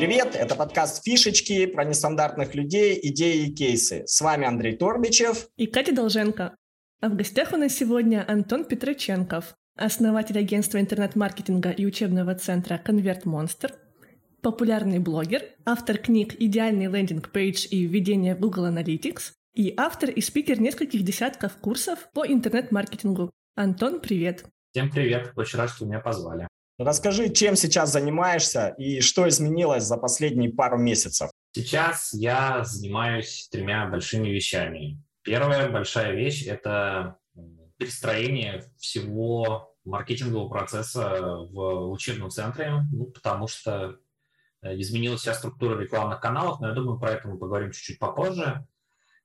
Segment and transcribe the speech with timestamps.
[0.00, 4.04] Привет, это подкаст «Фишечки» про нестандартных людей, идеи и кейсы.
[4.06, 6.56] С вами Андрей Торбичев и Катя Долженко.
[7.02, 13.26] А в гостях у нас сегодня Антон Петроченков, основатель агентства интернет-маркетинга и учебного центра «Convert
[13.26, 13.74] Monster»,
[14.40, 20.22] популярный блогер, автор книг «Идеальный landing page» и «Введение в Google Analytics», и автор и
[20.22, 23.30] спикер нескольких десятков курсов по интернет-маркетингу.
[23.54, 24.46] Антон, привет!
[24.70, 25.34] Всем привет!
[25.36, 26.48] Очень рад, что меня позвали.
[26.80, 31.30] Расскажи, чем сейчас занимаешься и что изменилось за последние пару месяцев?
[31.52, 34.98] Сейчас я занимаюсь тремя большими вещами.
[35.22, 37.18] Первая большая вещь– это
[37.76, 43.98] перестроение всего маркетингового процесса в учебном центре, ну, потому что
[44.62, 48.66] э, изменилась вся структура рекламных каналов, но я думаю, про это мы поговорим чуть-чуть попозже.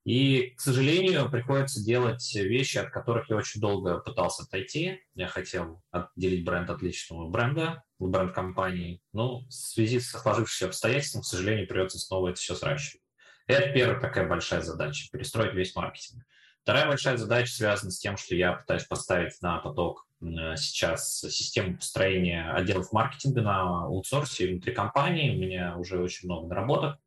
[0.05, 5.01] И, к сожалению, приходится делать вещи, от которых я очень долго пытался отойти.
[5.15, 11.23] Я хотел отделить бренд от личного бренда, бренд компании, но в связи с сложившимся обстоятельством,
[11.23, 13.01] к сожалению, придется снова это все сращивать.
[13.47, 16.23] Это первая такая большая задача– перестроить весь маркетинг.
[16.61, 20.07] Вторая большая задача связана с тем, что я пытаюсь поставить на поток
[20.55, 25.35] сейчас систему построения отделов маркетинга на аутсорсе внутри компании.
[25.35, 26.99] У меня уже очень много наработок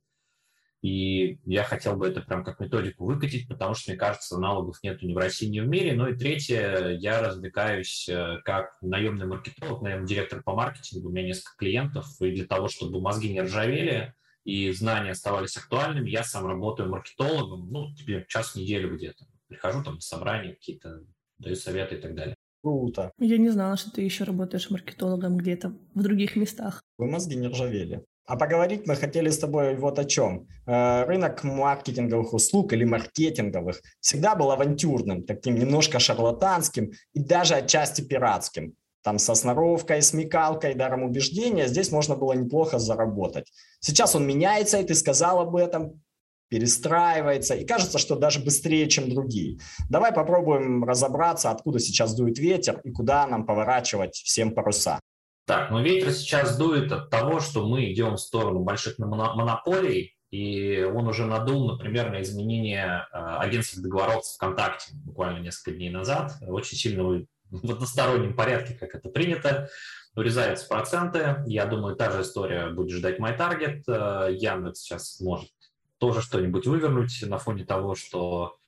[0.81, 5.03] и я хотел бы это прям как методику выкатить, потому что, мне кажется, аналогов нет
[5.03, 5.95] ни в России, ни в мире.
[5.95, 11.09] Ну и третье, я развлекаюсь э, как наемный маркетолог, наемный директор по маркетингу.
[11.09, 16.11] У меня несколько клиентов, и для того, чтобы мозги не ржавели и знания оставались актуальными,
[16.11, 19.27] я сам работаю маркетологом, ну, тебе час в неделю где-то.
[19.49, 21.03] Прихожу там на собрания какие-то,
[21.39, 22.37] даю советы и так далее.
[22.63, 23.13] Круто.
[23.19, 26.83] Я не знала, что ты еще работаешь маркетологом где-то в других местах.
[26.99, 28.05] Вы мозги не ржавели.
[28.29, 30.47] А поговорить мы хотели с тобой вот о чем.
[30.67, 38.03] Э, рынок маркетинговых услуг или маркетинговых всегда был авантюрным, таким немножко шарлатанским и даже отчасти
[38.03, 38.75] пиратским.
[39.03, 43.51] Там со сноровкой, смекалкой, даром убеждения здесь можно было неплохо заработать.
[43.81, 46.03] Сейчас он меняется, и ты сказал об этом,
[46.51, 49.59] перестраивается, и кажется, что даже быстрее, чем другие.
[49.89, 55.01] Давай попробуем разобраться, откуда сейчас дует ветер и куда нам поворачивать всем паруса.
[55.49, 60.83] Так, но ветер сейчас дует от того, что мы идем в сторону больших монополий, и
[60.83, 66.35] он уже надул, например, на изменение а, агентских договоров ВКонтакте буквально несколько дней назад.
[66.43, 67.03] Очень сильно
[67.51, 69.71] в одностороннем порядке, как это принято,
[70.15, 71.43] урезаются проценты.
[71.47, 73.85] Я думаю, та же история будет ждать MyTarget.
[73.89, 75.49] А, Яндекс сейчас может
[75.97, 78.59] тоже что-нибудь вывернуть на фоне того, что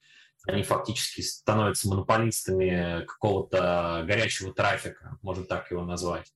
[0.48, 6.32] они фактически становятся монополистами какого-то горячего трафика, можно так его назвать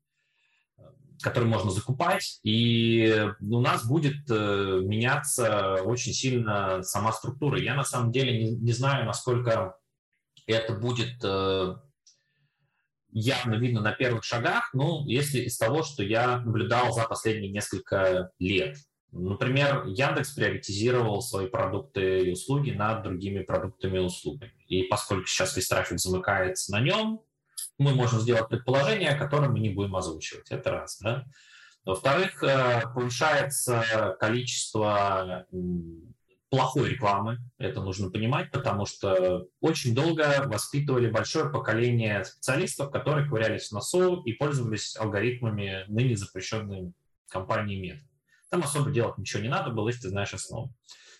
[1.22, 7.58] который можно закупать, и у нас будет э, меняться очень сильно сама структура.
[7.58, 9.76] Я на самом деле не, не знаю, насколько
[10.46, 11.76] это будет э,
[13.10, 18.30] явно видно на первых шагах, ну, если из того, что я наблюдал за последние несколько
[18.38, 18.76] лет.
[19.12, 24.52] Например, Яндекс приоритизировал свои продукты и услуги над другими продуктами и услугами.
[24.66, 27.20] И поскольку сейчас весь трафик замыкается на нем,
[27.78, 30.50] мы можем сделать предположение, которое мы не будем озвучивать.
[30.50, 30.98] Это раз.
[31.00, 31.24] Да?
[31.84, 35.46] Во-вторых, э, повышается количество
[36.54, 43.68] плохой рекламы, это нужно понимать, потому что очень долго воспитывали большое поколение специалистов, которые ковырялись
[43.68, 46.92] в носу и пользовались алгоритмами ныне запрещенной
[47.28, 48.04] компанией Мета.
[48.50, 50.72] Там особо делать ничего не надо было, если ты знаешь основу.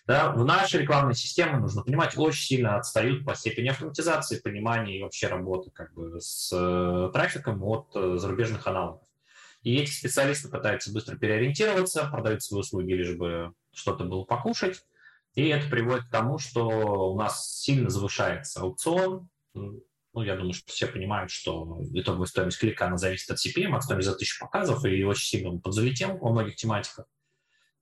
[0.07, 5.01] Да, в нашей рекламной системе, нужно понимать, очень сильно отстают по степени автоматизации, понимания и
[5.01, 9.01] вообще работы как бы с э, трафиком от э, зарубежных аналогов.
[9.63, 14.85] И эти специалисты пытаются быстро переориентироваться, продают свои услуги, лишь бы что-то было покушать.
[15.33, 16.67] И это приводит к тому, что
[17.11, 19.27] у нас сильно завышается аукцион.
[19.55, 23.83] Ну, я думаю, что все понимают, что итоговая стоимость клика, она зависит от CPM, от
[23.83, 27.07] стоимости за тысячу показов, и очень сильно он подзалетел во многих тематиках.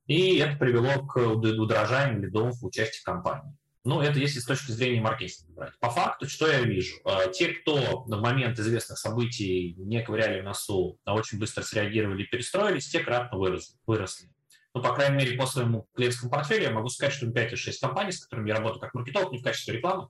[0.06, 3.56] И это привело к удорожанию лидов в участии компании.
[3.84, 5.78] Ну, это если с точки зрения маркетинга брать.
[5.78, 6.96] По факту, что я вижу?
[7.04, 12.22] Э, те, кто на момент известных событий не ковыряли в носу, а очень быстро среагировали
[12.22, 13.76] и перестроились, те кратно выросли.
[13.86, 14.30] выросли.
[14.72, 17.80] Ну, по крайней мере, по своему клиентскому портфелю я могу сказать, что 5 или 6
[17.80, 20.08] компаний, с которыми я работаю как маркетолог, не в качестве рекламы,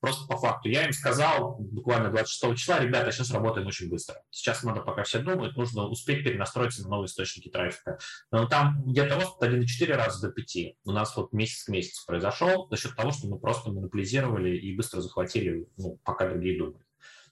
[0.00, 0.68] Просто по факту.
[0.68, 4.22] Я им сказал буквально 26 числа, ребята, сейчас работаем очень быстро.
[4.30, 7.98] Сейчас надо, пока все думают, нужно успеть перенастроиться на новые источники трафика.
[8.30, 10.56] Но там где-то рост от 1,4 раза до 5.
[10.84, 14.76] У нас вот месяц к месяцу произошел за счет того, что мы просто монополизировали и
[14.76, 16.86] быстро захватили, ну, пока другие думают.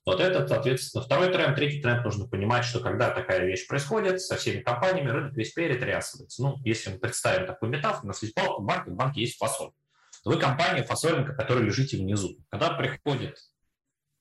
[0.06, 1.56] Вот это, соответственно, второй тренд.
[1.56, 6.42] Третий тренд нужно понимать, что когда такая вещь происходит со всеми компаниями, рынок весь перетрясывается.
[6.42, 9.70] Ну, если мы представим такую метафору, у нас есть банк, в банке есть фасоль.
[10.24, 12.38] Вы компания фасольника, которая лежите внизу.
[12.48, 13.38] Когда приходит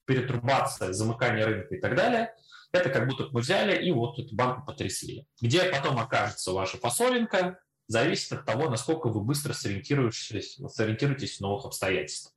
[0.05, 2.33] перетрубация, замыкание рынка и так далее,
[2.73, 5.27] это как будто мы взяли и вот эту банку потрясли.
[5.41, 11.65] Где потом окажется ваша фасолинка, зависит от того, насколько вы быстро сориентируетесь, сориентируетесь в новых
[11.65, 12.33] обстоятельствах.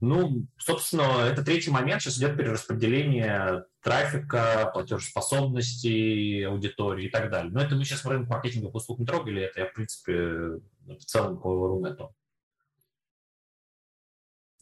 [0.00, 2.02] Ну, собственно, это третий момент.
[2.02, 7.52] Сейчас идет перераспределение трафика, платежеспособности аудитории и так далее.
[7.52, 10.12] Но это мы сейчас рынок маркетинговых услуг не трогали, это я, в принципе,
[10.86, 12.12] в целом по Рунету.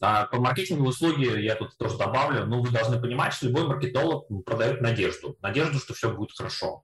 [0.01, 4.27] А по маркетинговой услуге я тут тоже добавлю, ну, вы должны понимать, что любой маркетолог
[4.43, 5.37] продает надежду.
[5.41, 6.83] Надежду, что все будет хорошо.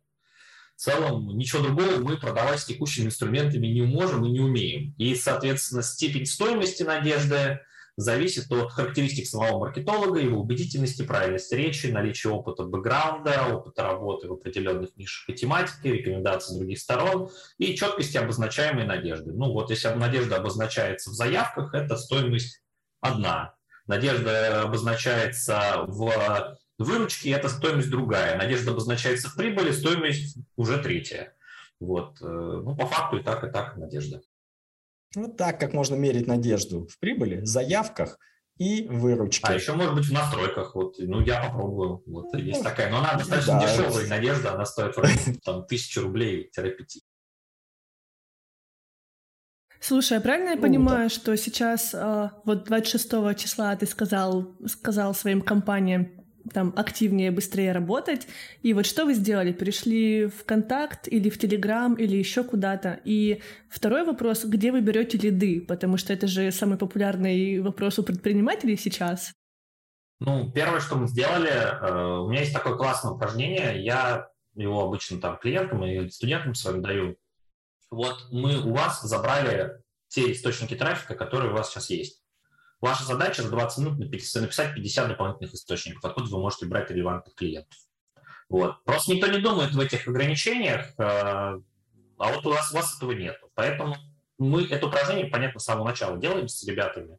[0.75, 4.93] В целом, ничего другого мы продавать с текущими инструментами не можем и не умеем.
[4.99, 7.59] И, соответственно, степень стоимости надежды
[7.95, 14.33] зависит от характеристик самого маркетолога, его убедительности, правильности речи, наличия опыта бэкграунда, опыта работы в
[14.33, 19.31] определенных нишах и тематике, рекомендаций других сторон и четкости обозначаемой надежды.
[19.33, 22.61] Ну вот если надежда обозначается в заявках, это стоимость
[23.01, 23.55] одна.
[23.85, 28.37] Надежда обозначается в выручке, это стоимость другая.
[28.37, 31.33] Надежда обозначается в прибыли, стоимость уже третья.
[31.79, 32.21] Вот.
[32.21, 34.21] Э, ну, по факту и так, и так надежда.
[35.15, 38.19] Вот так, как можно мерить надежду в прибыли, заявках
[38.57, 39.45] и выручке.
[39.47, 40.75] А еще, может быть, в настройках.
[40.75, 42.03] Вот, ну, я попробую.
[42.07, 42.89] Вот есть ну, такая.
[42.89, 44.95] Но она достаточно да, дешевая надежда, она стоит
[45.43, 47.03] там, тысячу рублей-пяти.
[49.79, 55.13] Слушай, а правильно я ну, понимаю, что сейчас э, вот 26 числа ты сказал, сказал
[55.13, 56.09] своим компаниям
[56.53, 58.27] там активнее, быстрее работать.
[58.61, 59.51] И вот что вы сделали?
[59.51, 62.99] Перешли в Контакт или в Телеграм или еще куда-то?
[63.03, 65.61] И второй вопрос, где вы берете лиды?
[65.61, 69.33] Потому что это же самый популярный вопрос у предпринимателей сейчас.
[70.19, 75.19] Ну, первое, что мы сделали, э, у меня есть такое классное упражнение, я его обычно
[75.19, 77.17] там клиентам и студентам своим даю.
[77.89, 82.23] Вот мы у вас забрали те источники трафика, которые у вас сейчас есть.
[82.79, 87.77] Ваша задача за 20 минут написать 50 дополнительных источников, откуда вы можете брать релевантных клиентов.
[88.49, 88.83] Вот.
[88.83, 91.59] Просто никто не думает в этих ограничениях, э,
[92.19, 93.37] а вот у вас, у вас этого нет.
[93.55, 93.95] Поэтому
[94.37, 97.17] мы это упражнение, понятно, с самого начала делаем с ребятами.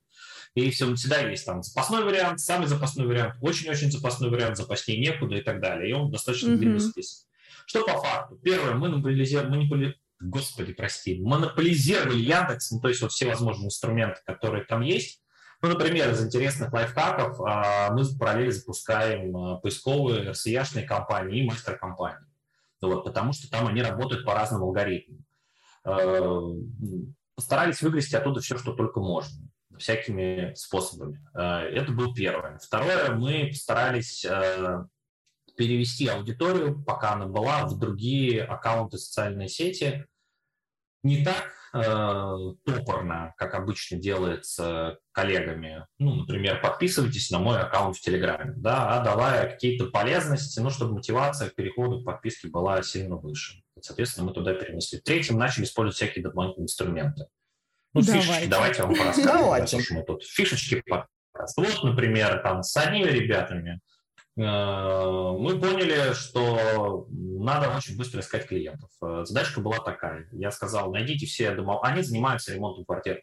[0.55, 5.37] И все, всегда есть там запасной вариант, самый запасной вариант, очень-очень запасной вариант, запаснее некуда
[5.37, 5.91] и так далее.
[5.91, 6.56] И он достаточно mm-hmm.
[6.56, 7.29] длинный список.
[7.67, 8.37] Что по факту?
[8.37, 10.00] Первое, мы монополизировали, манипули...
[10.20, 15.23] господи, прости, монополизировали Яндекс, ну, то есть вот все возможные инструменты, которые там есть,
[15.61, 21.47] ну, например, из интересных лайфхаков а, мы в параллели запускаем а, поисковые RCA-шные компании и
[21.47, 22.29] мастер-компании.
[22.81, 25.25] Вот, потому что там они работают по разным алгоритмам.
[25.82, 26.41] А,
[27.35, 31.20] постарались выгрести оттуда все, что только можно, всякими способами.
[31.35, 32.59] Это был первое.
[32.59, 34.25] Второе, мы постарались
[35.58, 40.06] перевести аудиторию, пока она была, в другие аккаунты социальной сети.
[41.02, 45.87] Не так Э, топорно, как обычно делается коллегами.
[45.99, 50.94] Ну, например, подписывайтесь на мой аккаунт в Телеграме, да, а давая какие-то полезности, ну, чтобы
[50.94, 53.62] мотивация к переходу к подписке была сильно выше.
[53.81, 54.99] Соответственно, мы туда перенесли.
[54.99, 57.26] Третьим начали использовать всякие дополнительные инструменты.
[57.93, 58.26] Ну, давайте.
[58.26, 59.28] фишечки, давайте я вам порасскажу.
[59.28, 59.78] Давайте.
[59.90, 61.56] Мы тут фишечки подкаст.
[61.58, 63.81] Вот, например, там с одними ребятами
[64.38, 68.90] мы поняли, что надо очень быстро искать клиентов.
[69.02, 70.29] Э, задачка была такая.
[70.32, 71.81] Я сказал, найдите все дома...
[71.82, 73.23] Они занимаются ремонтом квартир.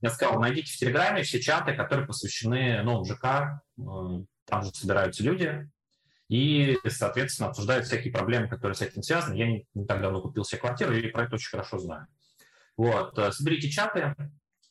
[0.00, 3.24] Я сказал, найдите в Телеграме все чаты, которые посвящены новым ЖК.
[3.24, 5.70] Э, там же собираются люди.
[6.28, 9.36] И, соответственно, обсуждают всякие проблемы, которые с этим связаны.
[9.36, 12.08] Я не, не так давно купил себе квартиру и про это очень хорошо знаю.
[12.76, 13.16] Вот.
[13.32, 14.16] Соберите чаты,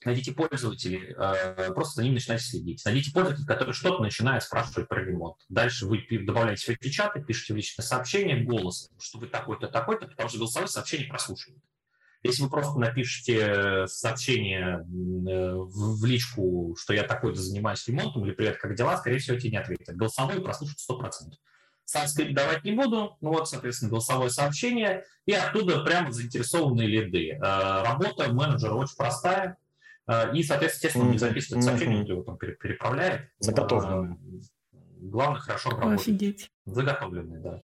[0.05, 2.83] найдите пользователей, э, просто за ним начинайте следить.
[2.85, 5.37] Найдите пользователей, которые что-то начинают спрашивать про ремонт.
[5.49, 10.29] Дальше вы добавляете в чаты, пишете в личное сообщение голосом, что вы такой-то, такой-то, потому
[10.29, 11.61] что голосовое сообщение прослушивают.
[12.25, 18.57] Если вы просто напишете сообщение э, в личку, что я такой-то занимаюсь ремонтом, или привет,
[18.57, 19.95] как дела, скорее всего, тебе не ответят.
[19.95, 21.33] Голосовые прослушают 100%.
[21.85, 27.33] Сам скрипт давать не буду, ну вот, соответственно, голосовое сообщение, и оттуда прямо заинтересованные лиды.
[27.33, 29.57] Э, работа менеджера очень простая,
[30.33, 32.07] и, соответственно, не записывает сообщение, mm-hmm.
[32.07, 33.29] его там переправляет.
[33.39, 34.17] Заготовленное.
[34.97, 36.01] Главное, хорошо работать.
[36.01, 36.51] Офигеть.
[36.65, 37.61] Заготовленные, да.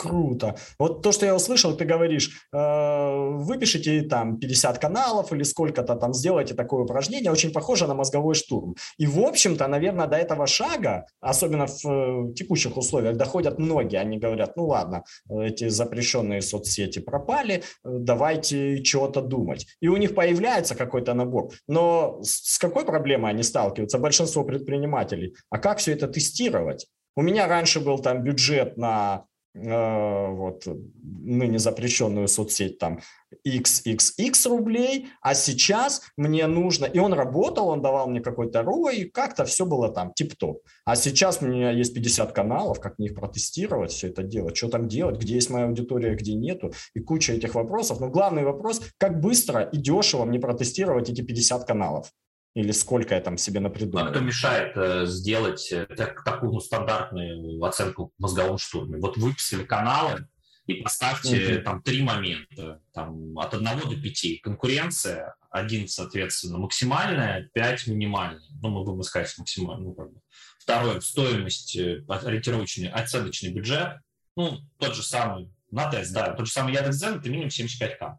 [0.00, 0.56] Круто.
[0.78, 6.14] Вот то, что я услышал, ты говоришь, э, выпишите там 50 каналов или сколько-то там,
[6.14, 8.76] сделайте такое упражнение, очень похоже на мозговой штурм.
[8.96, 14.00] И, в общем-то, наверное, до этого шага, особенно в э, текущих условиях, доходят многие.
[14.00, 19.66] Они говорят, ну ладно, эти запрещенные соцсети пропали, давайте чего-то думать.
[19.82, 21.50] И у них появляется какой-то набор.
[21.68, 23.98] Но с какой проблемой они сталкиваются?
[23.98, 25.34] Большинство предпринимателей.
[25.50, 26.86] А как все это тестировать?
[27.16, 30.66] У меня раньше был там бюджет на э, вот,
[31.02, 33.00] ныне запрещенную соцсеть там
[33.46, 39.04] XXX рублей, а сейчас мне нужно, и он работал, он давал мне какой-то ROI, и
[39.10, 40.62] как-то все было там тип-топ.
[40.84, 44.68] А сейчас у меня есть 50 каналов, как мне их протестировать, все это делать, что
[44.68, 48.00] там делать, где есть моя аудитория, где нету, и куча этих вопросов.
[48.00, 52.12] Но главный вопрос, как быстро и дешево мне протестировать эти 50 каналов.
[52.54, 54.06] Или сколько я там себе напридумал?
[54.06, 58.98] А кто мешает э, сделать э, так, такую ну, стандартную оценку в мозговом штурме?
[58.98, 60.26] Вот выписали каналы
[60.66, 61.62] и поставьте mm-hmm.
[61.62, 64.38] там три момента, там, от одного до пяти.
[64.38, 68.42] Конкуренция, один, соответственно, максимальная, пять минимальная.
[68.60, 69.84] Ну, мы будем искать максимально.
[69.84, 70.20] Ну, как бы.
[70.58, 73.98] Второе, стоимость, э, ориентировочный, оценочный бюджет.
[74.34, 78.18] Ну, тот же самый, на тест, да, тот же самый Яндекс.Дзен, это минимум 75к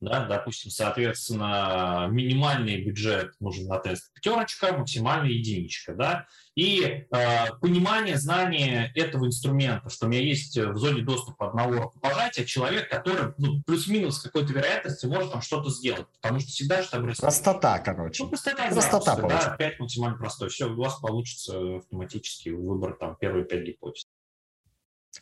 [0.00, 8.16] да, допустим, соответственно, минимальный бюджет нужен на тест пятерочка, максимальная единичка, да, и э, понимание,
[8.16, 13.62] знание этого инструмента, что у меня есть в зоне доступа одного рукопожатия человек, который ну,
[13.66, 17.04] плюс-минус какой-то вероятности может там что-то сделать, потому что всегда же там...
[17.04, 18.22] Простота, короче.
[18.22, 20.48] Ну, простота, простота да, да, 5 максимально простой.
[20.48, 24.04] Все, у вас получится автоматически выбор там первые пять гипотез.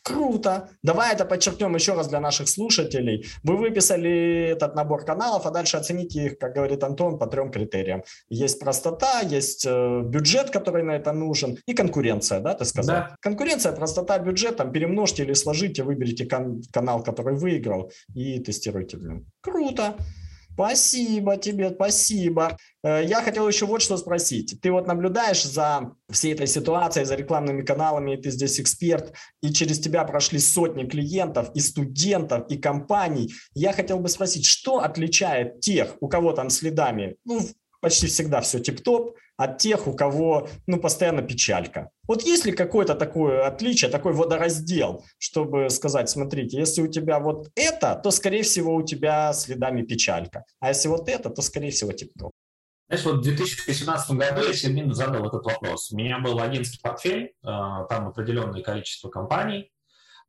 [0.03, 0.69] Круто.
[0.83, 3.25] Давай это подчеркнем еще раз для наших слушателей.
[3.43, 8.03] Вы выписали этот набор каналов, а дальше оцените их, как говорит Антон, по трем критериям.
[8.29, 12.95] Есть простота, есть э, бюджет, который на это нужен, и конкуренция, да, ты сказал?
[12.95, 13.15] Да.
[13.21, 19.03] Конкуренция, простота, бюджет, там перемножьте или сложите, выберите кан- канал, который выиграл, и тестируйте в
[19.03, 19.25] нем.
[19.41, 19.95] Круто.
[20.53, 22.57] Спасибо тебе, спасибо.
[22.83, 24.59] Э, я хотел еще вот что спросить.
[24.61, 29.51] Ты вот наблюдаешь за всей этой ситуацией, за рекламными каналами, и ты здесь эксперт, и
[29.51, 33.33] через тебя прошли сотни клиентов, и студентов, и компаний.
[33.53, 37.41] Я хотел бы спросить, что отличает тех, у кого там следами, ну,
[37.81, 41.89] почти всегда все тип-топ, от тех, у кого ну, постоянно печалька.
[42.07, 47.49] Вот есть ли какое-то такое отличие, такой водораздел, чтобы сказать, смотрите, если у тебя вот
[47.55, 50.45] это, то, скорее всего, у тебя следами печалька.
[50.59, 52.31] А если вот это, то, скорее всего, тип-топ.
[52.87, 55.91] Знаешь, вот в 2018 году я себе задал этот вопрос.
[55.91, 59.71] У меня был агентский портфель, э, там определенное количество компаний,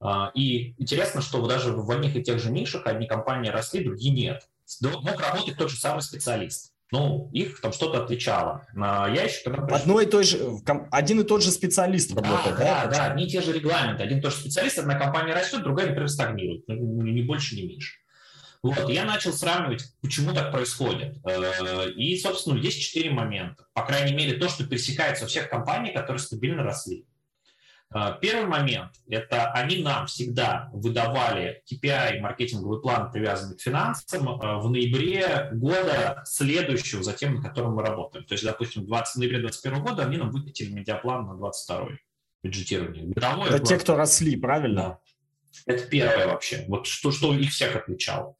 [0.02, 4.12] э, и интересно, что даже в одних и тех же нишах одни компании росли, другие
[4.12, 4.42] нет.
[4.80, 8.64] Мог работать тот же самый специалист ну, их там что-то отличало.
[8.76, 9.74] Я еще тогда...
[9.74, 10.38] Одно и то же,
[10.92, 12.84] один и тот же специалист работает, да?
[12.84, 14.04] Да, да, одни и те же регламенты.
[14.04, 16.62] Один и тот же специалист, одна компания растет, другая, например, стагнирует.
[16.68, 17.94] Ну, ни больше, ни меньше.
[18.62, 21.16] Вот, я начал сравнивать, почему так происходит.
[21.26, 23.66] Э, и, собственно, есть четыре момента.
[23.74, 27.04] По крайней мере, то, что пересекается у всех компаний, которые стабильно росли.
[27.96, 34.58] А, первый момент– это они нам всегда выдавали KPI, маркетинговый план, привязанный к финансам, а,
[34.58, 38.24] в ноябре года следующего за тем, на котором мы работаем.
[38.26, 41.90] То есть, допустим, 20 ноября 2021 года они нам выкатили медиаплан на 22
[42.42, 43.06] бюджетирование.
[43.14, 43.66] Годовой это план.
[43.66, 44.82] те, кто росли, правильно?
[44.82, 45.00] Да.
[45.66, 46.64] Это первое вообще.
[46.66, 48.34] Вот что, что их всех отличало.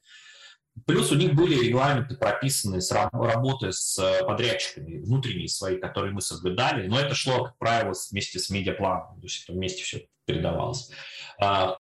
[0.85, 6.21] Плюс у них были регламенты прописаны с работы с э, подрядчиками, внутренние свои, которые мы
[6.21, 10.91] соблюдали, но это шло, как правило, вместе с медиапланом, то есть это вместе все передавалось.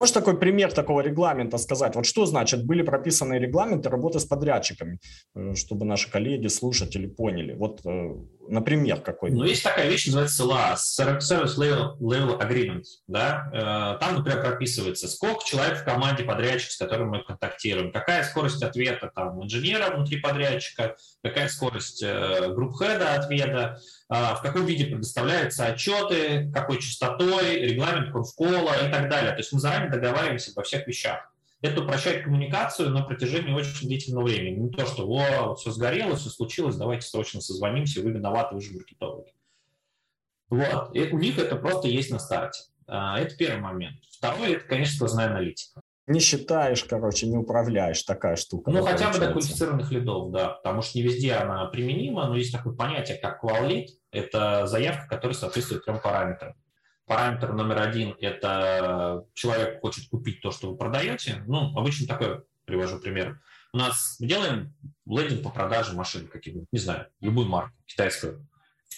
[0.00, 1.97] Можешь такой пример такого регламента сказать?
[1.97, 5.00] Вот что значит, были прописаны регламенты работы с подрядчиками,
[5.35, 7.55] э, чтобы наши коллеги, слушатели поняли?
[7.55, 8.14] Вот, э,
[8.49, 9.33] например, какой?
[9.33, 12.85] Ну, есть такая вещь, называется SLA, Service Level, Level Agreement.
[13.09, 13.50] Да?
[13.52, 18.62] Э, там, например, прописывается, сколько человек в команде подрядчика, с которым мы контактируем, какая скорость
[18.62, 26.80] ответа там, инженера внутри подрядчика, какая скорость групп-хеда ответа, в каком виде предоставляются отчеты, какой
[26.80, 29.32] частотой, регламент конфкола и так далее.
[29.32, 31.32] То есть мы заранее договариваемся обо всех вещах.
[31.60, 34.60] Это упрощает коммуникацию на протяжении очень длительного времени.
[34.60, 38.72] Не то, что «О, все сгорело, все случилось, давайте срочно созвонимся, вы виноваты, вы же
[38.72, 39.32] маркетологи».
[40.48, 40.94] Вот.
[40.94, 42.62] И у них это просто есть на старте.
[42.86, 43.98] А, это первый момент.
[44.10, 48.70] Второй– это, конечно, сквозная аналитика не считаешь, короче, не управляешь, такая штука.
[48.70, 52.50] Ну, хотя бы до квалифицированных лидов, да, потому что не везде она применима, но есть
[52.50, 53.68] такое понятие, как qual
[54.10, 56.54] это заявка, которая соответствует трем параметрам.
[57.06, 61.42] Параметр номер один– это человек хочет купить то, что вы продаете.
[61.46, 63.40] Ну, обычно такой, привожу пример.
[63.72, 64.74] У нас мы делаем
[65.06, 68.46] лендинг по продаже машин каких-нибудь, не знаю, любую марку китайскую.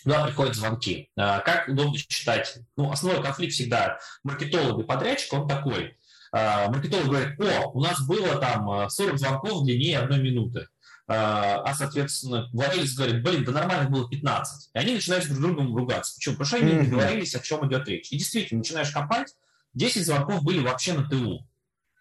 [0.02, 1.10] Туда приходят звонки.
[1.16, 2.58] А, как удобно считать?
[2.76, 5.96] Ну, основной конфликт всегда маркетолог и подрядчик, он такой.
[6.32, 10.68] А, маркетолог говорит, о, у нас было там 40 звонков длиннее одной минуты.
[11.12, 14.70] А, а, соответственно, владелец говорит, блин, да нормально было 15.
[14.72, 16.14] И они начинают друг с другом ругаться.
[16.14, 16.36] Почему?
[16.36, 18.12] Потому что они не договорились, о чем идет речь.
[18.12, 19.34] И действительно, начинаешь копать,
[19.74, 21.44] 10 звонков были вообще на ТУ.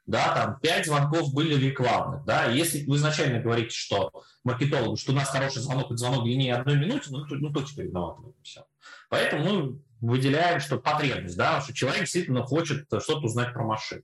[0.05, 2.23] Да, там 5 звонков были рекламных.
[2.25, 4.11] Да, и если вы изначально говорите, что
[4.43, 7.63] маркетологу, что у нас хороший звонок, это звонок длиннее одной минуты, ну, то, ну, то
[7.63, 8.67] теперь виноваты все.
[9.09, 14.03] Поэтому мы выделяем, что потребность, да, что человек действительно хочет что-то узнать про машину.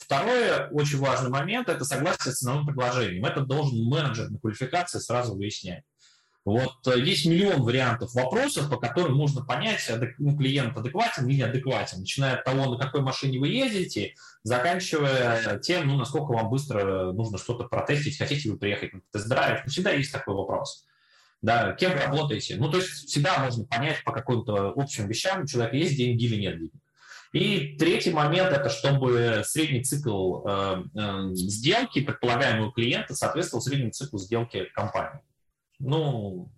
[0.00, 3.24] Второй очень важный момент– это согласие с ценовым предложением.
[3.26, 5.84] Это должен менеджер на квалификации сразу выяснять.
[6.46, 9.88] Вот э, есть миллион вариантов вопросов, по которым можно понять,
[10.18, 15.86] ну, клиент адекватен или неадекватен, начиная от того, на какой машине вы ездите, заканчивая тем,
[15.86, 19.66] ну, насколько вам быстро нужно что-то протестить, хотите вы приехать на тест-драйв.
[19.66, 20.86] Всегда есть такой вопрос.
[21.42, 22.56] Да, кем вы работаете?
[22.56, 26.40] Ну, то есть всегда можно понять по каким-то общим вещам, у человека есть деньги или
[26.40, 26.72] нет денег.
[27.32, 34.18] И третий момент– это чтобы средний цикл э, э, сделки предполагаемого клиента соответствовал среднему циклу
[34.18, 35.20] сделки компании.
[35.78, 36.50] Ну,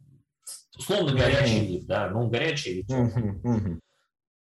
[0.77, 3.81] условно горячий вид, да, ну, горячий вид.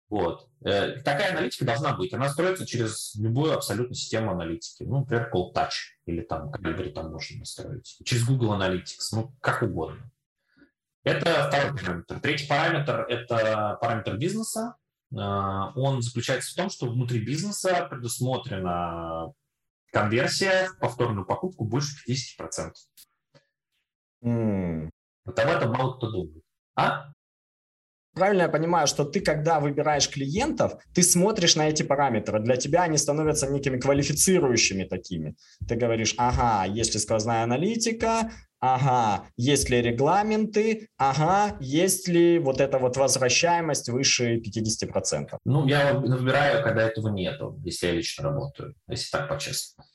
[0.09, 0.49] Вот.
[0.65, 2.15] Э, такая аналитика должна быть.
[2.15, 4.85] Она строится через любую абсолютно систему аналитики.
[4.85, 5.73] Ну, например, Cold Touch
[6.07, 7.99] или там Calibri там можно настроить.
[8.05, 10.11] Через Google Analytics, ну, как угодно.
[11.03, 12.21] Это второй параметр.
[12.21, 14.77] Третий параметр– это параметр бизнеса.
[15.15, 19.33] А, он заключается в том, что внутри бизнеса предусмотрена
[19.93, 22.73] конверсия в повторную покупку больше 50%.
[24.25, 24.91] Mm.
[25.25, 26.43] Вот об этом мало кто думает.
[26.75, 27.13] А?
[28.15, 32.41] Правильно я понимаю, что ты, когда выбираешь клиентов, ты смотришь на эти параметры.
[32.41, 35.37] Для тебя они становятся некими квалифицирующими такими.
[35.69, 42.61] Ты говоришь, ага, есть ли сквозная аналитика, ага, есть ли регламенты, ага, есть ли вот
[42.61, 45.39] эта вот возвращаемость выше 50%.
[45.45, 49.89] Ну, я выбираю, когда этого нету, если я лично работаю, если так по-честному.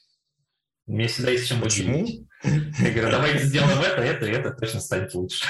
[0.88, 2.28] Мне всегда есть чем удивить.
[2.44, 5.46] Я говорю, давайте сделаем это, это это, точно станет лучше.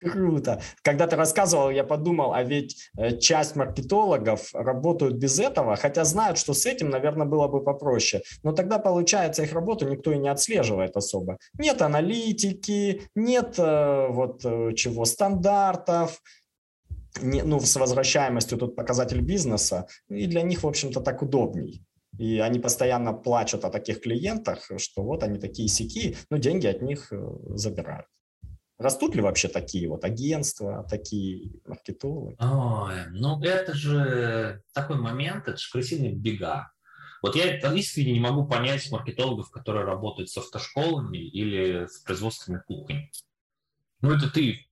[0.00, 0.62] Круто.
[0.82, 6.38] Когда ты рассказывал, я подумал, а ведь э, часть маркетологов работают без этого, хотя знают,
[6.38, 8.22] что с этим, наверное, было бы попроще.
[8.42, 11.36] Но тогда, получается, их работу никто и не отслеживает особо.
[11.58, 16.22] Нет аналитики, нет э, вот э, чего, стандартов,
[17.20, 21.82] не, ну, с возвращаемостью тут показатель бизнеса, и для них, в общем-то, так удобней.
[22.18, 26.80] И они постоянно плачут о таких клиентах, что вот они такие сики, но деньги от
[26.80, 27.12] них
[27.54, 28.06] забирают.
[28.80, 32.38] Растут ли вообще такие вот агентства, такие маркетологи?
[32.40, 36.72] Ой, ну это же такой момент, это же крысиные бега.
[37.20, 43.12] Вот я искренне не могу понять маркетологов, которые работают с автошколами или с производственными кухнями.
[44.00, 44.66] Ну это ты.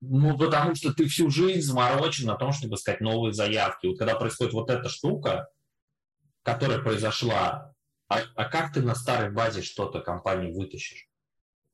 [0.00, 3.86] Ну потому что ты всю жизнь заморочен на том, чтобы искать новые заявки.
[3.86, 5.48] Вот когда происходит вот эта штука,
[6.42, 7.76] которая произошла,
[8.08, 11.09] а, а как ты на старой базе что-то компании вытащишь?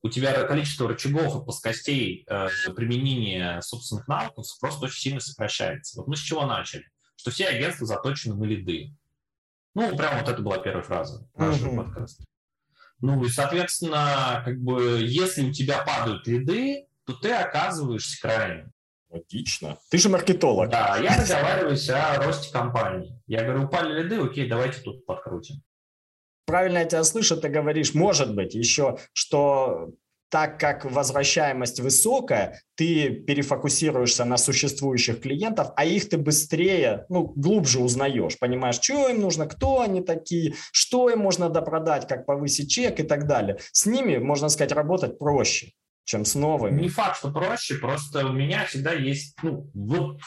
[0.07, 5.99] У тебя количество рычагов и плоскостей э, применения собственных навыков просто очень сильно сокращается.
[5.99, 6.85] Вот мы с чего начали?
[7.17, 8.95] Что все агентства заточены на лиды.
[9.75, 11.77] Ну, прям вот это была первая фраза нашего mm-hmm.
[11.77, 12.25] подкаста.
[13.01, 18.73] Ну, и, соответственно, как бы, если у тебя падают лиды, то ты оказываешься крайним.
[19.11, 19.77] Логично.
[19.91, 20.71] Ты же маркетолог.
[20.71, 23.23] Да, я договариваюсь о росте компании.
[23.27, 25.63] Я говорю, упали лиды, окей, давайте тут подкрутим
[26.47, 29.91] правильно я тебя слышу, ты говоришь, может быть, еще, что
[30.29, 37.79] так как возвращаемость высокая, ты перефокусируешься на существующих клиентов, а их ты быстрее, ну, глубже
[37.81, 42.99] узнаешь, понимаешь, что им нужно, кто они такие, что им можно допродать, как повысить чек
[42.99, 43.59] и так далее.
[43.73, 45.73] С ними, можно сказать, работать проще,
[46.05, 46.83] чем с новыми.
[46.83, 50.21] Не факт, что проще, просто у меня всегда есть, ну, вот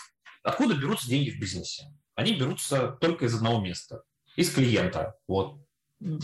[0.43, 1.83] откуда берутся деньги в бизнесе?
[2.15, 4.03] Они берутся только из одного места,
[4.35, 5.15] из клиента.
[5.27, 5.59] Вот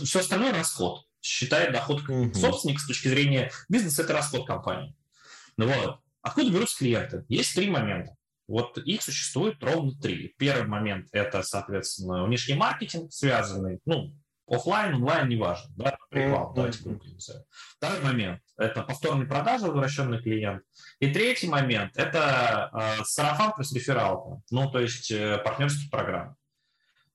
[0.04, 1.06] все остальное расход.
[1.20, 2.34] Считает доход mm-hmm.
[2.34, 4.94] собственник с точки зрения бизнеса, это расход компании.
[5.56, 6.00] Ну вот.
[6.22, 7.24] Откуда берутся клиенты?
[7.28, 8.16] Есть три момента.
[8.48, 10.34] Вот их существует ровно три.
[10.38, 14.12] Первый момент– это, соответственно, внешний маркетинг, связанный, ну,
[14.48, 16.54] офлайн, онлайн, неважно, да, рекламу, mm-hmm.
[16.54, 17.42] давайте назовем.
[17.76, 20.62] Второй момент– это повторные продажи, возвращенный клиент.
[21.00, 26.36] И третий момент– это э, сарафан плюс рефералка, ну, то есть э, партнерские программы.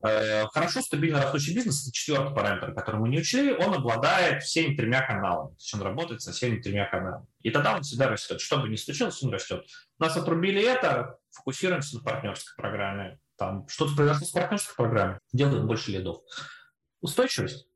[0.03, 3.53] Э, хорошо, стабильно растущий бизнес– это четвертый параметр, который мы не учли.
[3.53, 5.49] Он обладает всеми тремя каналами.
[5.49, 7.27] То есть он работает со всеми тремя каналами.
[7.41, 8.41] И тогда он всегда растет.
[8.41, 9.65] Что бы ни случилось, он растет.
[9.99, 13.19] Нас отрубили это, фокусируемся на партнерской программе.
[13.37, 16.17] Там что-то произошло с партнерской программой, делаем больше лидов.
[17.01, 17.67] Устойчивость.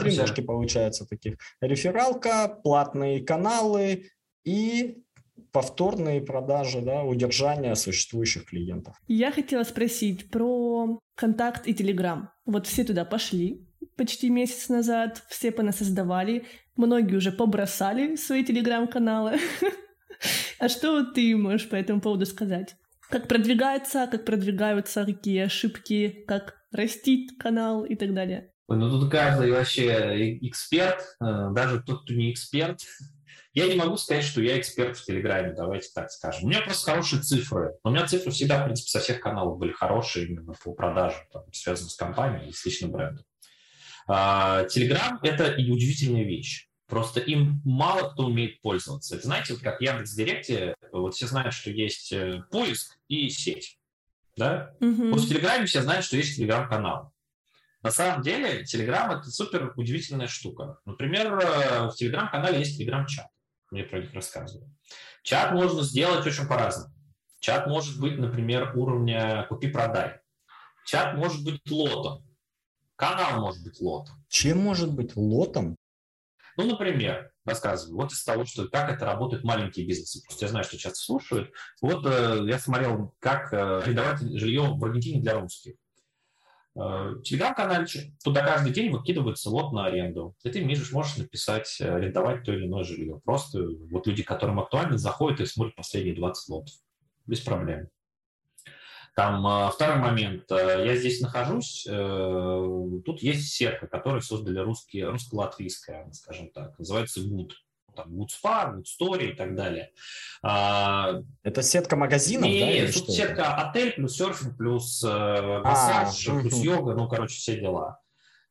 [0.00, 1.36] Три ножки получается таких.
[1.60, 4.10] Рефералка, платные каналы
[4.44, 5.02] и
[5.50, 8.96] повторные продажи, да, удержание существующих клиентов.
[9.08, 12.30] Я хотела спросить про контакт и Телеграм.
[12.44, 16.44] Вот все туда пошли почти месяц назад, все понасоздавали,
[16.76, 19.38] многие уже побросали свои Телеграм-каналы.
[20.60, 22.76] А что ты можешь по этому поводу сказать?
[23.10, 28.52] Как продвигается, как продвигаются, какие ошибки, как растит канал и так далее?
[28.68, 32.78] ну тут каждый вообще эксперт, э, даже тот, кто не эксперт,
[33.54, 36.44] Я не могу сказать, что я эксперт в Телеграме, давайте так скажем.
[36.44, 37.74] У меня просто хорошие цифры.
[37.84, 41.42] У меня цифры всегда, в принципе, со всех каналов были хорошие именно по продажам, там,
[41.52, 43.24] связанным с компанией и с личным брендом.
[44.06, 46.68] Телеграм– это и удивительная вещь.
[46.86, 49.16] Просто им мало кто умеет пользоваться.
[49.16, 53.78] Это, знаете, вот как в Яндекс.Директе, вот все знают, что есть э, поиск и сеть.
[54.36, 54.74] Да?
[54.80, 55.10] Угу.
[55.10, 57.12] Вот в Телеграме все знают, что есть Телеграм-канал.
[57.82, 60.78] На самом деле, Телеграм– это супер удивительная штука.
[60.84, 63.26] Например, э, в Телеграм-канале есть Телеграм-чат.
[63.72, 64.70] Мне про них рассказывали.
[65.22, 66.94] Чат можно сделать очень по-разному.
[67.40, 70.20] Чат может быть, например, уровня «купи-продай».
[70.84, 72.22] Чат может быть лотом.
[72.96, 74.14] Канал может быть лотом.
[74.28, 75.76] Чем может быть лотом?
[76.58, 80.22] Ну, например, рассказываю, вот из того, что как это работают маленькие бизнесы.
[80.26, 81.50] Просто я знаю, что часто слушают.
[81.80, 85.76] Вот э, я смотрел, как э, арендовать жилье в Аргентине для русских.
[86.74, 90.34] Э, Телеграм-канальчик, туда каждый день выкидывается лот на аренду.
[90.42, 93.20] И ты можешь, можешь написать, э, арендовать то или иное жилье.
[93.24, 96.74] Просто вот люди, которым актуально, заходят и смотрят последние 20 лотов.
[97.26, 97.88] Без проблем.
[99.14, 100.44] Там э, второй момент.
[100.50, 101.84] Я здесь нахожусь.
[101.84, 106.78] Тут есть сетка, которую создали русские, русско-латвийская, скажем так.
[106.78, 107.50] Называется Good
[107.92, 109.92] там, Woodspar, Woodstory и так далее.
[110.42, 112.66] А, это сетка магазинов, не, да?
[112.66, 116.62] Нет, тут сетка отель плюс серфинг плюс э, массаж а, плюс угу.
[116.62, 118.00] йога, ну, короче, все дела.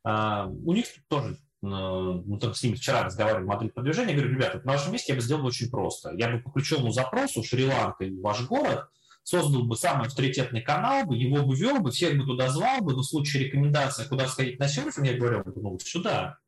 [0.04, 4.34] А, у них тоже ну, мы там с ними вчера разговаривали в модели продвижения, говорю,
[4.34, 6.12] ребята, на вашем месте я бы сделал очень просто.
[6.16, 8.88] Я бы по ключевому запросу Шри-Ланка и ваш город
[9.24, 12.94] создал бы самый авторитетный канал, бы, его бы вел бы, всех бы туда звал бы,
[12.94, 16.40] но в случае рекомендации, куда сходить на серфинг, я говорил бы, ну вот сюда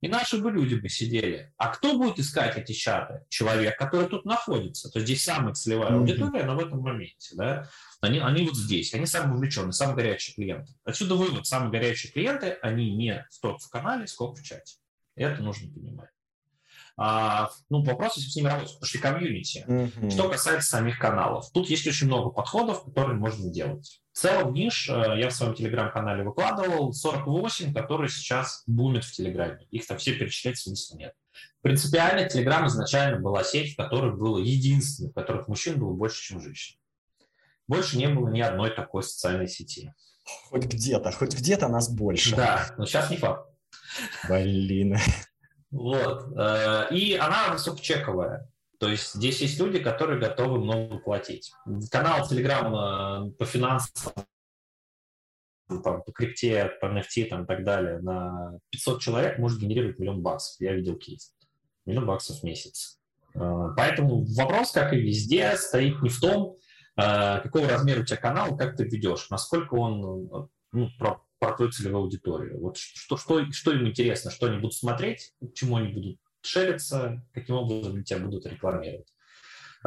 [0.00, 1.52] и наши бы люди бы сидели.
[1.56, 3.24] А кто будет искать эти чаты?
[3.28, 4.90] Человек, который тут находится.
[4.90, 5.98] То есть здесь самая целевая mm-hmm.
[5.98, 7.34] аудитория, но в этом моменте.
[7.34, 7.68] Да?
[8.00, 10.74] Они, они вот здесь, они самые вовлеченные, самые горячие клиенты.
[10.84, 14.76] Отсюда вывод, самые горячие клиенты, они не столько в канале, сколько в чате.
[15.14, 16.10] Это нужно понимать.
[16.98, 19.64] А, ну, вопрос, если с ними работать, потому что комьюнити.
[19.66, 20.10] Mm-hmm.
[20.10, 24.02] Что касается самих каналов, тут есть очень много подходов, которые можно делать.
[24.16, 29.66] В целом ниш, э, я в своем телеграм-канале выкладывал, 48, которые сейчас бумят в телеграме.
[29.70, 31.12] Их там все перечислять смысла нет.
[31.60, 36.40] Принципиально телеграм изначально была сеть, в которой было единственной, в которых мужчин было больше, чем
[36.40, 36.78] женщин.
[37.68, 39.92] Больше не было ни одной такой социальной сети.
[40.48, 42.34] Хоть где-то, хоть где-то нас больше.
[42.34, 43.46] Да, но сейчас не факт.
[44.30, 44.96] Блин.
[45.70, 46.32] Вот.
[46.38, 48.48] Э, и она высокочековая.
[48.78, 51.52] То есть здесь есть люди, которые готовы много платить.
[51.90, 54.12] Канал Telegram э, по финансам,
[55.68, 60.22] там, по крипте, по NFT там, и так далее на 500 человек может генерировать миллион
[60.22, 60.60] баксов.
[60.60, 61.34] Я видел кейс.
[61.86, 62.98] Миллион баксов в месяц.
[63.34, 66.56] Э, поэтому вопрос, как и везде, стоит не в том,
[66.96, 72.58] какого размера у тебя канал, как ты ведешь, насколько он ну, про твою целевую аудиторию.
[72.58, 77.22] Вот что, что, что им интересно, что они будут смотреть, к чему они будут шериться,
[77.32, 79.08] каким образом тебя будут рекламировать.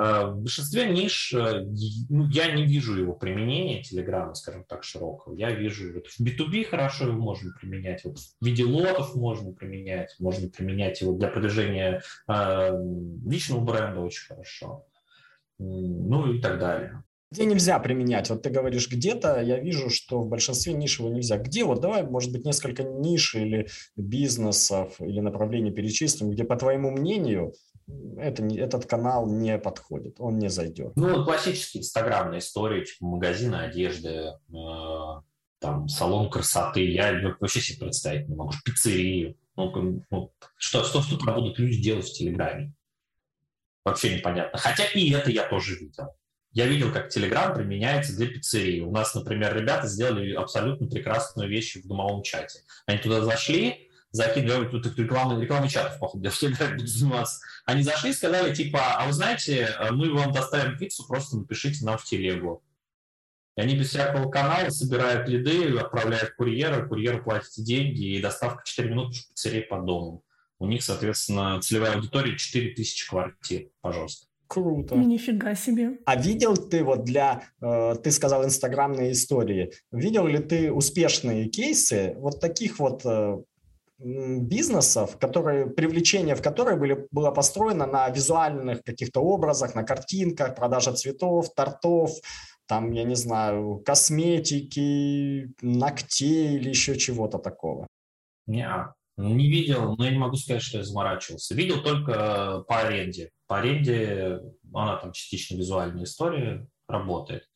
[0.02, 1.65] А, в большинстве ниш э,
[2.10, 5.36] ну, я не вижу его применения, Телеграма, скажем так, широкого.
[5.36, 10.15] Я вижу, вот в B2B хорошо его можно применять, вот в виде лотов можно применять,
[10.19, 12.69] можно применять его для продвижения э,
[13.26, 14.86] личного бренда очень хорошо,
[15.58, 17.04] ну и так далее.
[17.32, 18.30] Где нельзя применять?
[18.30, 21.38] Вот ты говоришь, где-то я вижу, что в большинстве ниш его нельзя.
[21.38, 26.89] Где вот давай, может быть, несколько ниш или бизнесов или направлений перечислим, где, по твоему
[26.89, 27.54] мнению,
[28.18, 30.94] это, этот канал не подходит, он не зайдет.
[30.96, 35.22] Ну, классические инстаграмные истории, типа магазины одежды, э,
[35.60, 39.38] там, салон красоты, я вообще себе представить не могу, пиццерию.
[39.56, 42.74] Ну, ну, что, что, что там будут люди делать в Телеграме?
[43.84, 44.58] Вообще непонятно.
[44.58, 46.15] Хотя и это я тоже видел.
[46.52, 48.82] Я видел, как Telegram применяется для пиццерии.
[48.82, 52.62] У нас, например, ребята сделали абсолютно прекрасную вещь в домовом чате.
[52.88, 57.40] Они туда зашли, закинули, тут рекламы, рекламы чатов, походу, я все будут заниматься.
[57.66, 61.98] Они зашли и сказали, типа, а вы знаете, мы вам доставим пиццу, просто напишите нам
[61.98, 62.64] в телегу.
[63.56, 68.90] И они без всякого канала собирают лиды, отправляют курьера, курьеру платите деньги, и доставка 4
[68.90, 70.24] минуты в пиццерии по дому.
[70.60, 74.29] У них, соответственно, целевая аудитория 4000 квартир, пожалуйста.
[74.50, 74.96] Круто.
[74.96, 76.00] Ну, нифига себе.
[76.06, 82.16] А видел ты вот для, э, ты сказал, инстаграмные истории, видел ли ты успешные кейсы
[82.18, 83.38] вот таких вот э,
[84.00, 90.94] бизнесов, которые, привлечение в которые были, было построено на визуальных каких-то образах, на картинках, продажа
[90.94, 92.10] цветов, тортов,
[92.66, 97.86] там, я не знаю, косметики, ногтей или еще чего-то такого?
[98.48, 98.68] Не,
[99.16, 101.54] не видел, но я не могу сказать, что я заморачивался.
[101.54, 107.50] Видел только по аренде по аренде, она там частично визуальная история, работает.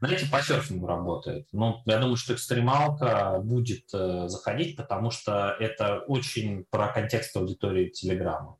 [0.00, 1.46] Знаете, по серфингу работает.
[1.52, 7.88] Но я думаю, что экстремалка будет э, заходить, потому что это очень про контекст аудитории
[7.90, 8.58] Телеграма.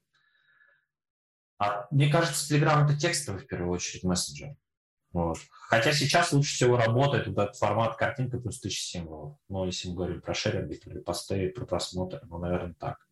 [1.59, 4.55] А мне кажется, Telegram это текстовый в первую очередь мессенджер.
[5.11, 5.39] Вот.
[5.51, 9.37] Хотя сейчас лучше всего работает вот этот формат картинка плюс тысяча символов.
[9.49, 13.08] Ну, если мы говорим про шеринг или посты, про просмотр, ну, наверное, так.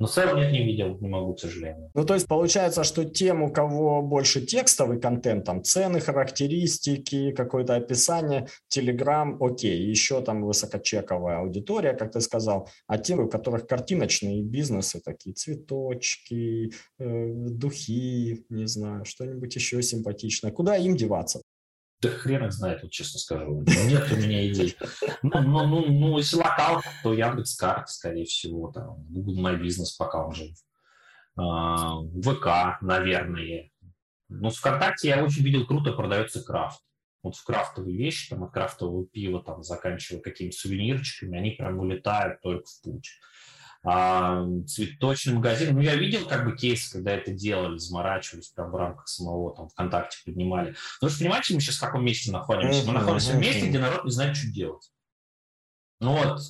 [0.00, 1.90] Но целом нет, не видел, не могу, к сожалению.
[1.94, 7.74] Ну, то есть получается, что тем, у кого больше текстовый контент, там цены, характеристики, какое-то
[7.74, 14.42] описание, Telegram, окей, еще там высокочековая аудитория, как ты сказал, а те, у которых картиночные
[14.42, 21.42] бизнесы, такие цветочки, э, духи, не знаю, что-нибудь еще симпатичное, куда им деваться?
[22.00, 23.62] Да хрен их знает, вот честно скажу.
[23.62, 24.74] Нет у меня идей.
[25.22, 30.24] Ну, ну, ну, ну если локал, то Яндекс.Карт, скорее всего, там, Google My Business, пока
[30.24, 30.56] он жив.
[31.36, 33.70] А, ВК, наверное.
[34.28, 36.80] Но в ВКонтакте я очень видел, круто продается крафт.
[37.22, 42.40] Вот в крафтовые вещи, там, от крафтового пива, там, заканчивая какими-то сувенирчиками, они прям улетают
[42.40, 43.10] только в путь
[43.82, 45.74] а, цветочный магазин.
[45.74, 49.68] Ну, я видел как бы кейс, когда это делали, заморачивались прям в рамках самого там
[49.70, 50.70] ВКонтакте поднимали.
[51.00, 52.86] Ну, вы же понимаете, мы сейчас в каком месте находимся?
[52.86, 54.90] Мы находимся в месте, где народ не знает, что делать.
[56.00, 56.40] Ну вот,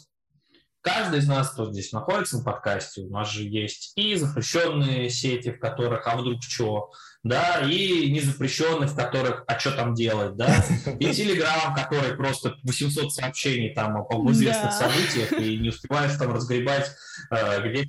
[0.83, 5.51] каждый из нас, кто здесь находится на подкасте, у нас же есть и запрещенные сети,
[5.51, 6.91] в которых, а вдруг что,
[7.23, 10.65] да, и незапрещенных, в которых, а что там делать, да,
[10.99, 14.89] и Телеграм, который просто 800 сообщений там об известных да.
[14.89, 16.91] событиях, и не успеваешь там разгребать,
[17.31, 17.89] э, где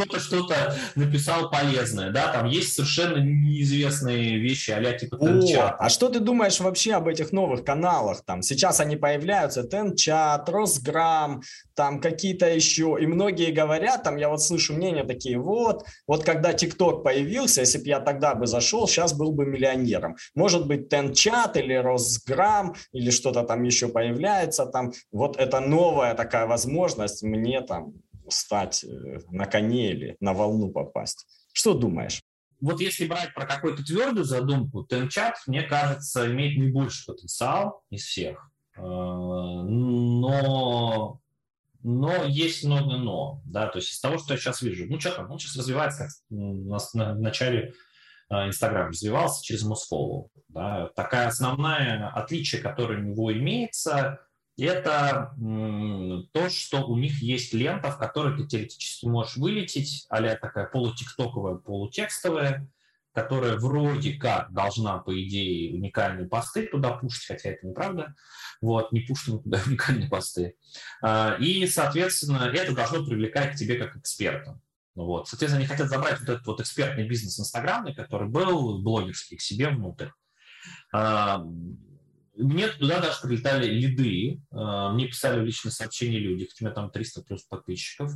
[0.00, 5.76] кто-то что-то написал полезное, да, там есть совершенно неизвестные вещи, а типа Тенчат.
[5.78, 8.22] А что ты думаешь вообще об этих новых каналах?
[8.24, 11.42] Там сейчас они появляются, Тенчат, Росграм,
[11.74, 16.52] там какие-то еще, и многие говорят, там я вот слышу мнения такие, вот, вот когда
[16.52, 20.16] ТикТок появился, если бы я тогда бы зашел, сейчас был бы миллионером.
[20.34, 26.46] Может быть, Тенчат или Росграм или что-то там еще появляется, там вот это новая такая
[26.46, 27.94] возможность мне там
[28.30, 31.26] стать э, на коне или на волну попасть.
[31.52, 32.22] Что думаешь?
[32.60, 38.50] Вот если брать про какую-то твердую задумку, Тенчат, мне кажется, имеет наибольший потенциал из всех.
[38.76, 38.82] Э,
[39.62, 41.20] но,
[41.82, 43.40] но есть много но.
[43.44, 43.68] Да?
[43.68, 44.86] То есть из того, что я сейчас вижу.
[44.86, 47.74] Ну, что там, он сейчас развивается, как на, на, в начале
[48.30, 50.28] э, Инстаграм развивался через Mosfollow.
[50.48, 50.88] Да?
[50.94, 54.20] Такая основная отличие, которое у него имеется–
[54.60, 55.34] это
[56.32, 61.56] то, что у них есть лента, в которой ты теоретически можешь вылететь, а такая полутиктоковая,
[61.56, 62.68] полутекстовая,
[63.12, 68.14] которая вроде как должна, по идее, уникальные посты туда пушить, хотя это неправда.
[68.60, 70.56] Вот, не пушим туда уникальные посты.
[71.02, 74.60] А, и, соответственно, это должно привлекать к тебе как эксперта.
[74.94, 75.28] Вот.
[75.28, 79.68] Соответственно, они хотят забрать вот этот вот экспертный бизнес инстаграмный, который был блогерский, к себе
[79.70, 80.08] внутрь.
[82.34, 87.22] Мне туда даже прилетали лиды, а, мне писали личные сообщения люди, у меня там 300
[87.22, 88.12] плюс подписчиков.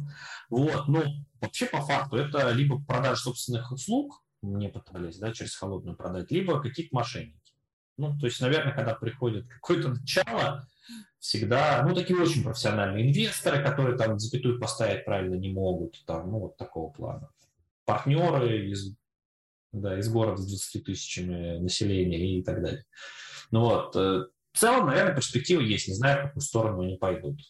[0.49, 1.03] Вот, ну,
[1.41, 6.61] вообще по факту это либо продажа собственных услуг, мне пытались, да, через холодную продать, либо
[6.61, 7.41] какие-то мошенники.
[7.97, 10.67] Ну, то есть, наверное, когда приходит какое-то начало,
[11.19, 16.39] всегда, ну, такие очень профессиональные инвесторы, которые там запятую поставить правильно не могут, там, ну,
[16.41, 17.31] вот такого плана.
[17.85, 18.95] Партнеры из,
[19.73, 22.85] да, из города с 20 тысячами населения и так далее.
[23.55, 25.87] Ну вот, э, в целом, наверное, перспективы есть.
[25.87, 27.41] Не знаю, в какую сторону они пойдут.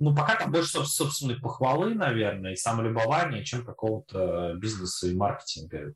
[0.00, 5.94] Ну, пока там больше собственной похвалы, наверное, и самолюбования, чем какого-то бизнеса и маркетинга.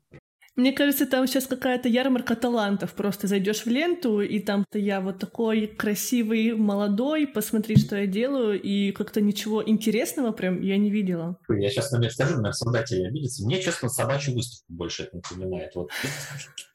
[0.55, 2.93] Мне кажется, там сейчас какая-то ярмарка талантов.
[2.93, 8.59] Просто зайдешь в ленту, и там-то я вот такой красивый, молодой, посмотри, что я делаю,
[8.61, 11.37] и как-то ничего интересного прям я не видела.
[11.49, 13.45] Я сейчас, наверное, скажу, наверное, создатели обидятся.
[13.45, 15.75] Мне, честно, собачью выставку больше это напоминает.
[15.75, 15.89] Вот.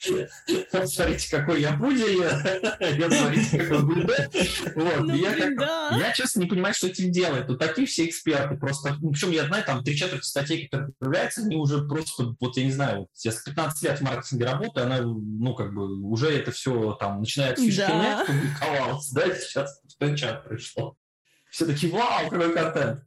[0.87, 3.85] Смотрите, какой я пудель, я смотрите, какой.
[4.75, 5.01] Вот.
[5.01, 7.49] Ну, я, честно, не понимаю, что этим делает.
[7.49, 8.97] Вот такие все эксперты просто...
[9.01, 12.65] Ну, причем я знаю, там три четверти статей, которые появляются, они уже просто, вот я
[12.65, 16.51] не знаю, с 15 15 лет в маркетинге работаю, она, ну, как бы, уже это
[16.51, 18.25] все там начинает фишки да.
[19.13, 20.97] да, сейчас в чат пришло.
[21.51, 23.01] Все таки вау, какой контент.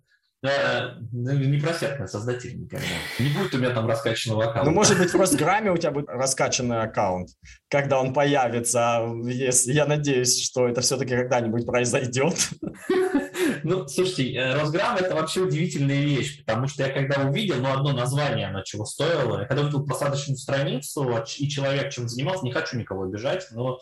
[0.44, 2.86] Да, не просят на создатель никогда.
[3.18, 4.70] Не будет у меня там раскачанного аккаунта.
[4.70, 7.30] Ну, может быть, в Росграме у тебя будет раскачанный аккаунт,
[7.70, 9.04] когда он появится.
[9.26, 12.36] Если, я надеюсь, что это все-таки когда-нибудь произойдет.
[13.64, 17.94] Ну, слушайте, э, Росграм– это вообще удивительная вещь, потому что я когда увидел, ну, одно
[17.94, 22.78] название, оно чего стоило, я когда увидел посадочную страницу, и человек чем занимался, не хочу
[22.78, 23.80] никого обижать, но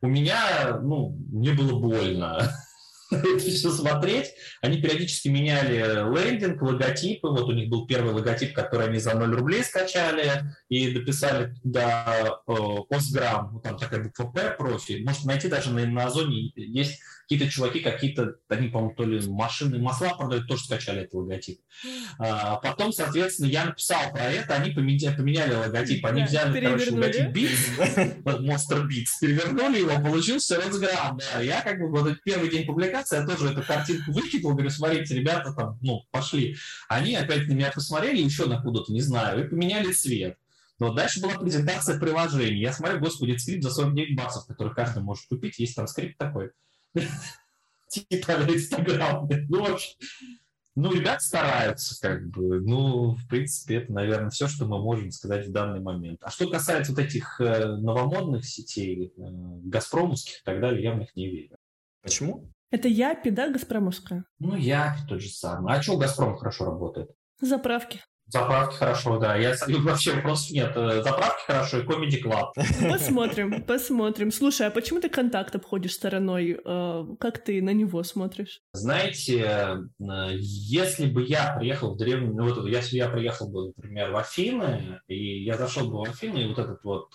[0.00, 2.52] у меня, ну, мне было больно.
[3.12, 4.32] это все смотреть.
[4.60, 7.28] Они периодически меняли лендинг, логотипы.
[7.28, 12.40] Вот у них был первый логотип, который они за 0 рублей скачали и дописали туда
[12.46, 15.02] э, Postgram, ну, там такая буква П, профи.
[15.04, 19.78] Можете найти даже на, на Озоне есть какие-то чуваки, какие-то, они, по-моему, то ли машины
[19.78, 21.60] масла продают, тоже скачали этот логотип.
[22.18, 26.04] А, потом, соответственно, я написал про это, они поменяли, поменяли логотип.
[26.04, 31.18] Они взяли, короче, логотип Beats, Monster Beats, перевернули его, получился Росграм.
[31.18, 31.40] Да.
[31.40, 35.52] Я как бы вот первый день публикации, я тоже эту картинку выкинул, говорю, смотрите, ребята
[35.52, 36.56] там, ну, пошли.
[36.88, 40.36] Они опять на меня посмотрели, еще на куда-то, не знаю, и поменяли цвет.
[40.78, 42.60] Но дальше была презентация приложений.
[42.60, 45.58] Я смотрю, господи, скрипт за 49 баксов, который каждый может купить.
[45.60, 46.50] Есть там скрипт такой.
[47.88, 49.28] Типа Инстаграм.
[49.48, 49.94] Ну, вообще,
[50.74, 52.60] ну, ребят стараются, как бы.
[52.60, 56.20] Ну, в принципе, это, наверное, все, что мы можем сказать в данный момент.
[56.22, 59.20] А что касается вот этих э, новомодных сетей, э,
[59.64, 61.56] газпромовских и так далее, я в них не верю.
[62.00, 62.50] Почему?
[62.70, 64.24] Это Япи, да, газпромовская?
[64.38, 65.74] Ну, Япи тот же самый.
[65.74, 67.10] А что у Газпрома хорошо работает?
[67.38, 68.00] Заправки.
[68.26, 69.36] Заправки хорошо, да.
[69.36, 70.72] Я вообще вопросов нет.
[70.74, 72.52] Э, заправки хорошо и Comedy Club.
[72.90, 74.32] Посмотрим, посмотрим.
[74.32, 76.58] Слушай, а почему ты контакт обходишь стороной?
[76.64, 78.60] Э, как ты на него смотришь?
[78.72, 84.10] Знаете, э, если бы я приехал в древнюю, ну вот если я приехал бы, например,
[84.12, 87.12] в Афины, и я зашел бы в Афины, и вот этот вот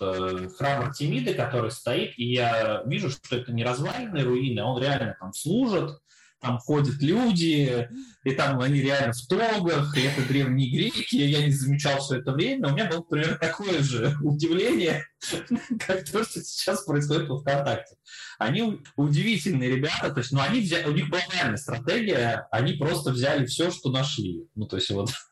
[0.56, 5.16] храм Артемиды, который стоит, и я вижу, что это не разваленные руины, а он реально
[5.18, 5.98] там служит,
[6.40, 7.88] там ходят люди,
[8.24, 12.32] и там они реально в тогах, и это древние греки, я не замечал все это
[12.32, 12.68] время.
[12.68, 15.04] У меня было примерно такое же удивление,
[15.86, 17.96] как то, что сейчас происходит во ВКонтакте.
[18.38, 23.10] Они удивительные ребята, то есть, ну, они взяли, у них была реальная стратегия, они просто
[23.10, 24.46] взяли все, что нашли.
[24.54, 25.27] Ну, то есть, вот в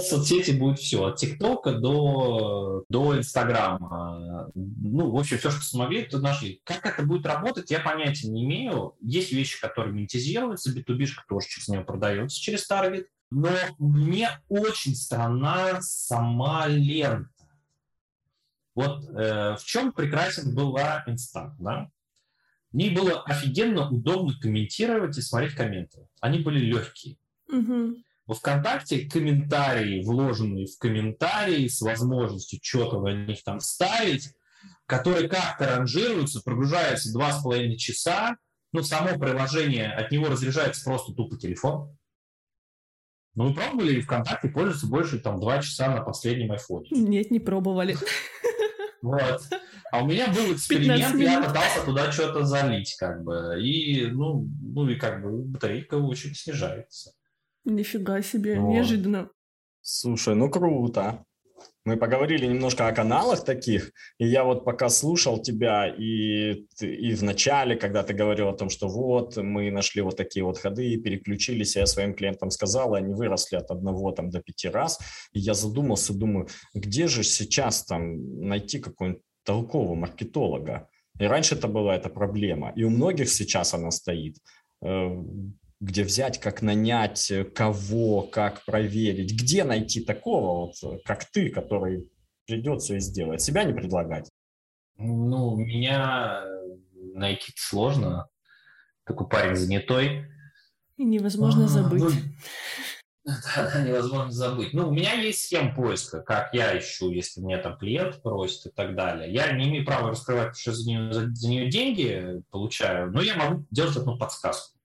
[0.00, 4.50] соцсети будет все, от ТикТока до, до Инстаграма.
[4.54, 6.60] Ну, в общем, все, что смогли, то нашли.
[6.64, 8.94] Как это будет работать, я понятия не имею.
[9.00, 13.08] Есть вещи, которые монетизируются, битубишка тоже через него продается, через таргет.
[13.30, 17.28] Но мне очень странна сама лента.
[18.74, 21.90] Вот э, в чем прекрасен была Инста, да?
[22.72, 26.06] В ней было офигенно удобно комментировать и смотреть комменты.
[26.20, 27.16] Они были легкие.
[27.48, 27.96] Угу.
[28.28, 34.34] Во ВКонтакте комментарии, вложенные в комментарии с возможностью что-то в них там вставить,
[34.84, 38.36] которые как-то ранжируются, прогружаются два с половиной часа,
[38.72, 41.96] ну, само приложение, от него разряжается просто тупо телефон.
[43.34, 46.88] Ну, вы пробовали ВКонтакте пользоваться больше, там, два часа на последнем айфоне?
[46.90, 47.96] Нет, не пробовали.
[49.00, 49.42] Вот.
[49.90, 54.86] А у меня был эксперимент, я пытался туда что-то залить, как бы, и, ну, ну,
[54.86, 57.12] и как бы батарейка очень снижается.
[57.68, 58.72] Нифига себе, вот.
[58.72, 59.30] неожиданно.
[59.82, 61.24] Слушай, ну круто.
[61.84, 67.22] Мы поговорили немножко о каналах таких, и я вот пока слушал тебя, и, и в
[67.22, 71.76] начале, когда ты говорил о том, что вот, мы нашли вот такие вот ходы, переключились,
[71.76, 74.98] я своим клиентам сказал, и они выросли от одного там до пяти раз,
[75.32, 80.88] и я задумался, думаю, где же сейчас там найти какого-нибудь толкового маркетолога?
[81.18, 84.36] И раньше это была эта проблема, и у многих сейчас она стоит
[84.82, 85.08] э,
[85.80, 91.50] где взять, как нанять, э, кого, как проверить, где найти такого, вот, э, как ты,
[91.50, 92.10] который
[92.46, 94.28] придет все и сделает, себя не предлагать.
[94.96, 96.76] Ну, меня э,
[97.14, 98.28] найти сложно,
[99.04, 100.26] такой парень занятой.
[100.96, 102.14] И невозможно а, забыть.
[103.24, 104.72] Ну, да, невозможно забыть.
[104.72, 108.70] Ну, у меня есть схема поиска, как я ищу, если мне там клиент просит и
[108.70, 109.30] так далее.
[109.30, 113.36] Я не имею права раскрывать, что за нее, за, за нее деньги получаю, но я
[113.36, 114.77] могу делать одну подсказку.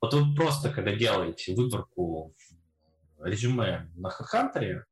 [0.00, 2.34] Вот вы просто, когда делаете выборку
[3.20, 4.82] резюме на HeadHunter,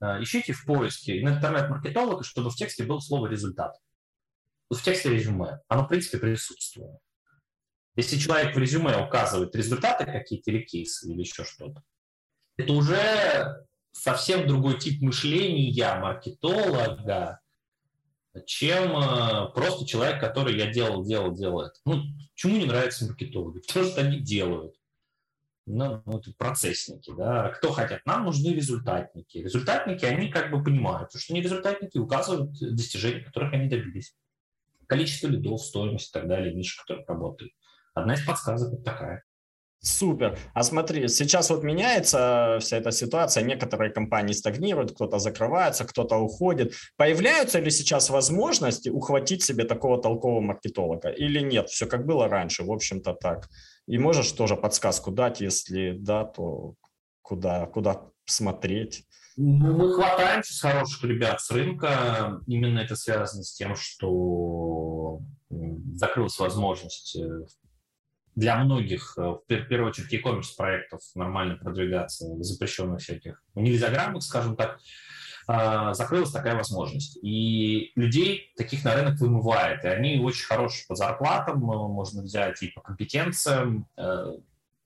[0.00, 3.74] э, ищите в поиске интернет-маркетолога, чтобы в тексте было слово «результат».
[4.70, 5.60] В тексте резюме.
[5.68, 6.98] Оно, в принципе, присутствует.
[7.96, 11.82] Если человек в резюме указывает результаты какие-то или кейсы или еще что-то,
[12.56, 17.40] это уже совсем другой тип мышления маркетолога,
[18.46, 21.72] чем э, просто человек, который я делал, делал, делает.
[21.84, 22.02] Ну,
[22.34, 23.60] чему не нравится маркетологи?
[23.66, 24.74] Потому что они делают.
[25.66, 27.50] Ну, вот процессники, да.
[27.50, 28.00] Кто хотят?
[28.06, 29.38] Нам нужны результатники.
[29.38, 34.16] Результатники, они как бы понимают, что они результатники указывают достижения, которых они добились.
[34.86, 37.52] Количество лидов, стоимость и так далее, ниша, которая работает.
[37.92, 39.24] Одна из подсказок вот такая.
[39.80, 40.36] Супер.
[40.54, 43.44] А смотри, сейчас вот меняется вся эта ситуация.
[43.44, 46.74] Некоторые компании стагнируют, кто-то закрывается, кто-то уходит.
[46.96, 51.68] Появляются ли сейчас возможности ухватить себе такого толкового маркетолога или нет?
[51.68, 53.48] Все как было раньше, в общем-то так.
[53.86, 56.74] И можешь тоже подсказку дать, если да, то
[57.22, 59.04] куда, куда смотреть?
[59.36, 62.40] Ну, мы хватаем сейчас хороших ребят с рынка.
[62.48, 65.20] Именно это связано с тем, что
[65.94, 67.46] закрылась возможность э,
[68.38, 74.54] для многих, э, в первую очередь, e-commerce проектов нормально продвигаться в запрещенных всяких нельзяграммах, скажем
[74.54, 74.78] так,
[75.48, 77.18] а, закрылась такая возможность.
[77.20, 79.84] И людей таких на рынок вымывает.
[79.84, 83.88] И они очень хорошие по зарплатам, можно взять и по компетенциям.
[83.96, 84.34] Э,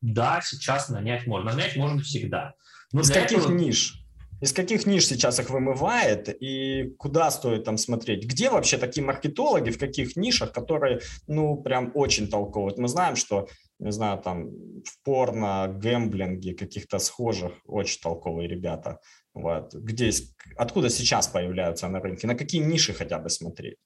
[0.00, 1.53] да, сейчас нанять можно.
[1.53, 2.55] Нанять можно всегда.
[2.92, 3.53] Но Из каких этого...
[3.53, 4.01] ниш?
[4.43, 8.26] Из каких ниш сейчас их вымывает и куда стоит там смотреть?
[8.26, 12.74] Где вообще такие маркетологи, в каких нишах, которые, ну, прям очень толковые?
[12.76, 13.47] Мы знаем, что,
[13.78, 14.51] не знаю, там
[14.84, 18.99] в порно, гэмблинге, каких-то схожих очень толковые ребята.
[19.32, 19.74] Вот.
[19.74, 20.11] Где,
[20.57, 22.26] откуда сейчас появляются на рынке?
[22.26, 23.76] На какие ниши хотя бы смотреть?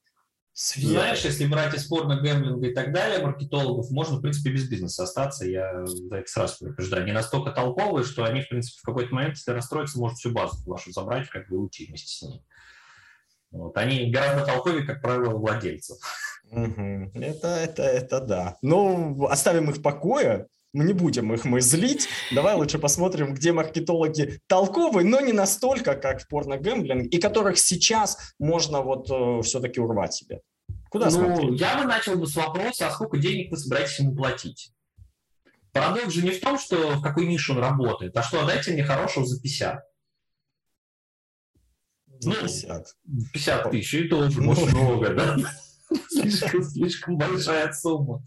[0.59, 0.89] Свет.
[0.89, 5.03] Знаешь, если брать из порно, гэмблинга и так далее, маркетологов, можно, в принципе, без бизнеса
[5.03, 5.45] остаться.
[5.45, 7.03] Я за это сразу предупреждаю.
[7.03, 10.57] Они настолько толковые, что они, в принципе, в какой-то момент, если расстроиться, может всю базу
[10.65, 12.43] вашу забрать, как бы уйти вместе с ней.
[13.51, 13.77] Вот.
[13.77, 15.99] Они гораздо толковее, как правило, владельцев.
[16.51, 17.11] Угу.
[17.13, 18.57] Это, это, это да.
[18.63, 20.47] Ну, оставим их в покое
[20.77, 22.09] мы не будем их мы злить.
[22.31, 28.35] Давай лучше посмотрим, где маркетологи толковые, но не настолько, как в порно-гэмблинг, и которых сейчас
[28.39, 30.43] можно вот э, все-таки урвать себе.
[30.91, 31.61] Куда ну, смотреть?
[31.61, 34.73] Я бы начал бы с вопроса, а сколько денег вы собираетесь ему платить?
[35.73, 38.85] Парадокс же не в том, что в какой нише он работает, а что отдайте мне
[38.85, 39.81] хорошего за 50.
[42.19, 42.87] За 50.
[43.05, 45.37] Ну, 50 тысяч, и тоже ну, много, да?
[46.11, 48.23] Слишком, слишком большая сумма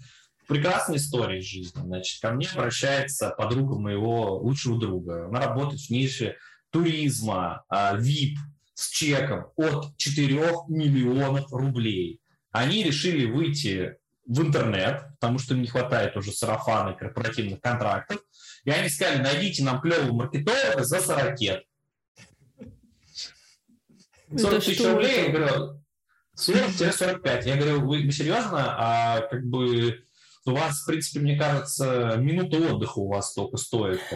[0.49, 1.79] прекрасная история из жизни.
[1.79, 5.27] Значит, ко мне обращается подруга моего лучшего друга.
[5.27, 6.37] Она работает в нише
[6.71, 10.27] туризма, VIP а, с чеком от 4
[10.67, 12.19] миллионов рублей.
[12.51, 13.95] Они решили выйти
[14.25, 18.19] в интернет, потому что им не хватает уже сарафана и корпоративных контрактов.
[18.63, 21.37] И они сказали, найдите нам клевого маркетолога за 40
[24.35, 25.83] 40 тысяч рублей, я говорю,
[26.35, 27.47] 40-45.
[27.47, 28.75] Я говорю, вы серьезно?
[28.77, 30.03] А как бы
[30.45, 33.99] у вас, в принципе, мне кажется, минута отдыха у вас только стоит.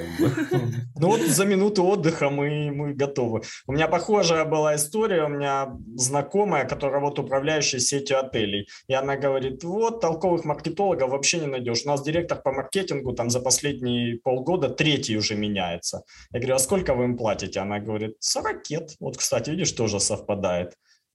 [0.95, 3.41] Ну вот за минуту отдыха мы, мы готовы.
[3.67, 5.23] У меня похожая была история.
[5.23, 8.67] У меня знакомая, которая вот управляющая сетью отелей.
[8.87, 11.83] И она говорит, вот толковых маркетологов вообще не найдешь.
[11.85, 16.03] У нас директор по маркетингу там за последние полгода третий уже меняется.
[16.31, 17.59] Я говорю, а сколько вы им платите?
[17.59, 18.63] Она говорит, 40
[18.99, 20.73] Вот, кстати, видишь, тоже совпадает.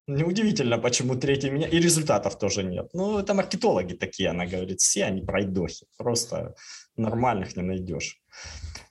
[0.09, 1.69] Неудивительно, почему третий меня...
[1.69, 2.89] И результатов тоже нет.
[2.95, 4.81] Ну, это маркетологи такие, она говорит.
[4.81, 5.87] Все они пройдохи.
[5.99, 6.55] Просто
[6.99, 8.21] нормальных не найдешь.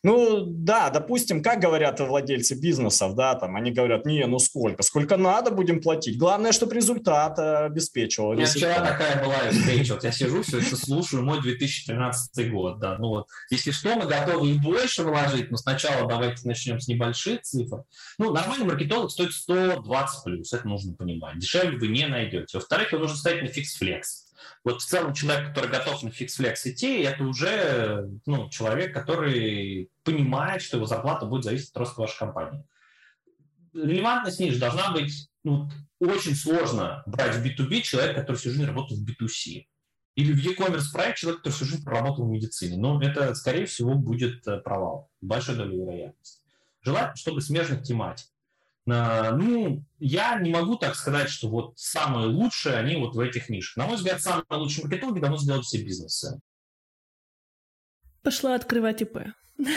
[0.04, 5.18] Ну, да, допустим, как говорят владельцы бизнесов, да, там, они говорят, не, ну сколько, сколько
[5.18, 6.18] надо будем платить.
[6.18, 8.30] Главное, чтобы результат э, обеспечивал.
[8.30, 12.80] У меня вчера такая была встреча, вот я сижу, все это слушаю, мой 2013 год,
[12.80, 16.88] да, ну вот, если что, мы готовы и больше вложить, но сначала давайте начнем с
[16.88, 17.84] небольших цифр.
[18.20, 21.40] Ну, нормальный маркетолог стоит 120 плюс, это нужно понимать.
[21.40, 22.60] Дешевле вы не найдете.
[22.60, 24.27] Во-вторых, вы нужно ставить на fix-flex.
[24.68, 30.62] Вот в целом человек, который готов на fix-flex идти, это уже ну, человек, который понимает,
[30.62, 32.66] что его зарплата будет зависеть от роста вашей компании.
[33.74, 35.70] Релевантность ниже должна быть ну,
[36.02, 39.68] очень сложно брать в B2B человека, который всю жизнь работает в B2C.
[40.16, 42.76] Или в e-commerce проект человек, который всю жизнь проработал в медицине.
[42.76, 45.10] Но это, скорее всего, будет э, провал.
[45.22, 46.44] Большая доля вероятности.
[46.82, 48.28] Желательно, чтобы смежных тематик.
[48.90, 53.50] А, ну, я не могу так сказать, что вот самые лучшие, они вот в этих
[53.50, 53.78] нишах.
[53.78, 56.40] На мой взгляд, самые лучшие маркетологи давно сделали все бизнесы.
[58.24, 59.20] Пошла открывать ИП.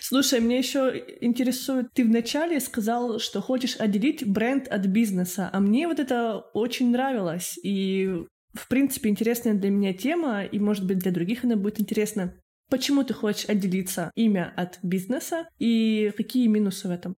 [0.00, 5.86] Слушай, мне еще интересует, ты вначале сказал, что хочешь отделить бренд от бизнеса, а мне
[5.86, 11.12] вот это очень нравилось, и в принципе интересная для меня тема, и может быть для
[11.12, 12.34] других она будет интересна.
[12.68, 17.14] Почему ты хочешь отделиться имя от бизнеса и какие минусы в этом?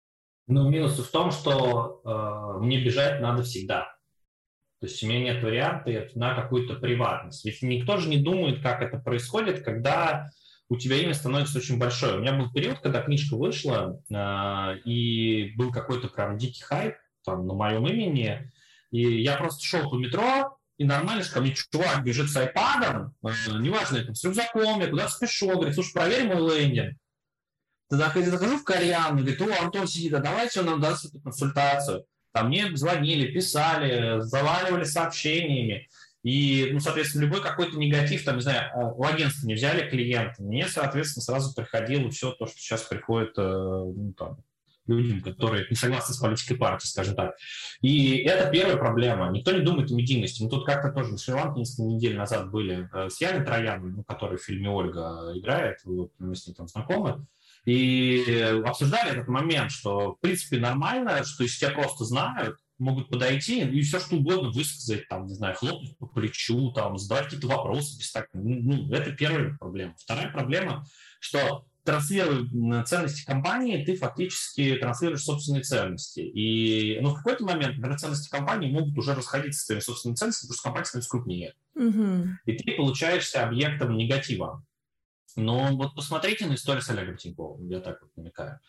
[0.52, 3.84] Ну, минус в том, что э, мне бежать надо всегда.
[4.82, 7.45] То есть у меня нет варианта на какую-то приватность.
[7.45, 10.30] Ведь никто же не думает, как это происходит, когда
[10.68, 12.18] у тебя имя становится очень большое.
[12.18, 17.47] У меня был период, когда книжка вышла, э, и был какой-то прям дикий хайп там,
[17.47, 18.52] на моем имени.
[18.89, 23.16] И я просто шел по метро, и нормально, что ко мне чувак бежит с айпадом,
[23.24, 26.97] э, неважно, там, с рюкзаком, я куда-то спешу, говорит, слушай, проверь мой лендинг.
[27.91, 32.05] Я захожу в кальян, говорит, о, Антон сидит, а давайте он нам даст эту консультацию.
[32.33, 35.87] Там мне звонили, писали, заваливали сообщениями.
[36.23, 40.41] И, ну, соответственно, любой какой-то негатив, там, не знаю, а, у агентства не взяли клиента,
[40.43, 44.37] мне, соответственно, сразу приходило все то, что сейчас приходит э, ну, там,
[44.85, 47.35] людям, которые не согласны с политикой партии, скажем так.
[47.81, 49.31] И это первая проблема.
[49.31, 50.43] Никто не думает о медийности.
[50.43, 54.03] Мы тут как-то тоже на Шри-Ланке несколько недель назад были э, с Яной Трояновой, ну,
[54.03, 57.25] которая в фильме «Ольга» играет, вот, мы с ней там знакомы.
[57.66, 63.62] И обсуждали этот момент, что, в принципе, нормально, что если тебя просто знают, могут подойти
[63.62, 67.99] и все что угодно высказать, там, не знаю, хлопнуть по плечу, там, задать какие-то вопросы
[67.99, 68.28] без так.
[68.34, 69.95] Ну, ну, это первая проблема.
[69.99, 70.84] Вторая проблема,
[71.20, 76.20] что транслируя ценности компании, ты фактически транслируешь собственные ценности.
[76.20, 80.47] И ну, в какой-то момент, например, ценности компании могут уже расходиться с твоими собственными ценностями,
[80.47, 81.53] потому что компания становится крупнее.
[81.76, 82.28] Угу.
[82.45, 84.64] И ты получаешься объектом негатива.
[85.36, 88.59] Но вот посмотрите на историю с Олегом Тиньковым, я так вот намекаю.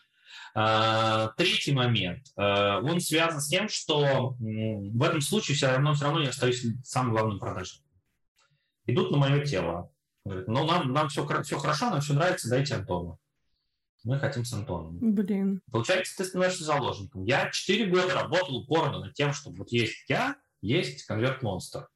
[0.55, 6.05] А, третий момент, а, он связан с тем, что в этом случае все равно, все
[6.05, 7.91] равно я остаюсь самым главным продажником.
[8.85, 9.93] Идут на мое тело,
[10.25, 13.19] Говорит, ну, нам, нам все, все хорошо, нам все нравится, дайте Антону.
[14.05, 14.97] Мы хотим с Антоном.
[14.99, 15.61] Блин.
[15.71, 17.23] Получается, ты становишься заложником.
[17.25, 21.87] Я 4 года работал упорно над тем, что вот есть я, есть Convert Monster.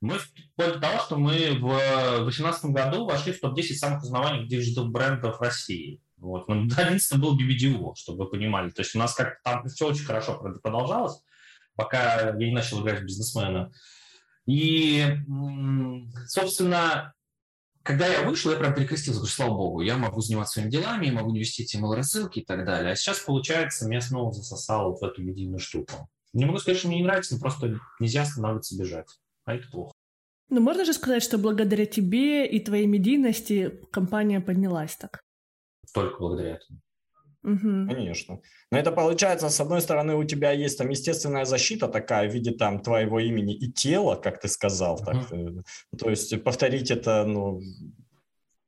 [0.00, 5.40] Мы вплоть до того, что мы в 2018 году вошли в топ-10 самых узнаваемых digital-брендов
[5.40, 6.02] России.
[6.16, 6.48] Вот.
[6.48, 8.70] Но 11 был BBDO, чтобы вы понимали.
[8.70, 11.22] То есть у нас как там все очень хорошо продолжалось,
[11.74, 13.72] пока я не начал играть в бизнесмена.
[14.46, 15.06] И,
[16.26, 17.14] собственно,
[17.82, 21.12] когда я вышел, я прям перекрестился, говорю, слава богу, я могу заниматься своими делами, я
[21.12, 22.92] могу не вести email-рассылки и так далее.
[22.92, 26.10] А сейчас, получается, меня снова засосало вот в эту медийную штуку.
[26.32, 29.08] Не могу сказать, что мне не нравится, но просто нельзя останавливаться бежать.
[29.44, 29.92] А это плохо.
[30.48, 35.20] Ну, можно же сказать, что благодаря тебе и твоей медийности компания поднялась так?
[35.94, 36.80] Только благодаря этому.
[37.42, 37.88] Угу.
[37.88, 38.40] Конечно.
[38.70, 42.50] Но это получается, с одной стороны, у тебя есть там естественная защита такая в виде
[42.50, 44.96] там твоего имени и тела, как ты сказал.
[44.96, 45.04] Угу.
[45.04, 45.20] Так,
[45.98, 47.60] то есть повторить это, ну,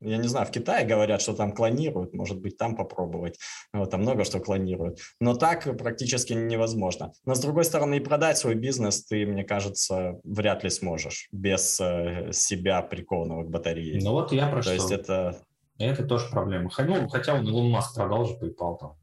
[0.03, 3.39] я не знаю, в Китае говорят, что там клонируют, может быть, там попробовать.
[3.73, 4.99] Вот, там много что клонируют.
[5.21, 7.13] Но так практически невозможно.
[7.25, 11.81] Но, с другой стороны, и продать свой бизнес ты, мне кажется, вряд ли сможешь без
[11.81, 14.01] э, себя прикованного к батарее.
[14.03, 15.43] Ну вот я про То есть это
[15.79, 16.71] это тоже проблема.
[16.79, 18.97] Ну, хотя он Илон Маск продал же PayPal там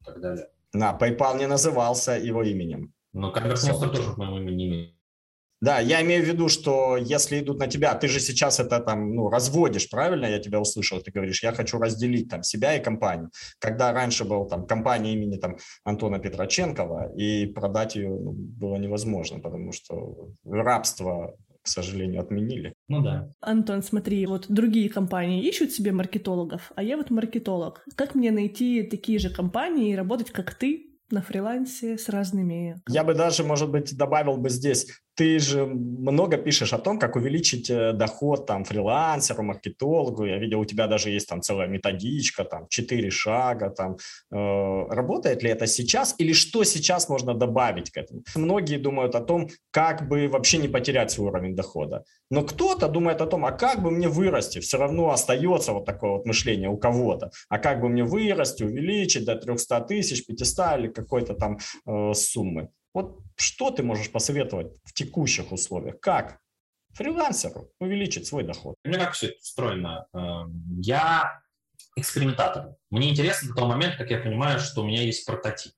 [0.00, 0.48] и так далее.
[0.72, 2.92] На, PayPal не назывался его именем.
[3.12, 4.96] Но Конверт-монстр тоже, по моему имени
[5.62, 9.14] да, я имею в виду, что если идут на тебя, ты же сейчас это там,
[9.14, 11.00] ну, разводишь, правильно я тебя услышал?
[11.00, 13.30] Ты говоришь, я хочу разделить там себя и компанию.
[13.60, 19.38] Когда раньше был там компания имени там Антона Петроченкова, и продать ее ну, было невозможно,
[19.38, 22.74] потому что рабство к сожалению, отменили.
[22.88, 23.28] Ну да.
[23.40, 27.84] Антон, смотри, вот другие компании ищут себе маркетологов, а я вот маркетолог.
[27.94, 32.80] Как мне найти такие же компании и работать, как ты, на фрилансе с разными...
[32.88, 37.16] Я бы даже, может быть, добавил бы здесь ты же много пишешь о том, как
[37.16, 40.24] увеличить э, доход там фрилансеру, маркетологу.
[40.24, 43.70] Я видел, у тебя даже есть там целая методичка, там четыре шага.
[43.70, 43.96] Там.
[44.32, 48.22] Э, работает ли это сейчас или что сейчас можно добавить к этому?
[48.34, 52.04] Многие думают о том, как бы вообще не потерять свой уровень дохода.
[52.30, 54.60] Но кто-то думает о том, а как бы мне вырасти?
[54.60, 57.30] Все равно остается вот такое вот мышление у кого-то.
[57.50, 62.70] А как бы мне вырасти, увеличить до 300 тысяч, 500 или какой-то там э, суммы?
[62.94, 66.00] Вот что ты можешь посоветовать в текущих условиях?
[66.00, 66.38] Как
[66.94, 68.76] фрилансеру увеличить свой доход?
[68.84, 70.06] У меня как все это устроено?
[70.12, 71.42] Эм, я
[71.96, 72.74] экспериментатор.
[72.90, 75.72] Мне интересно до того момента, как я понимаю, что у меня есть прототип.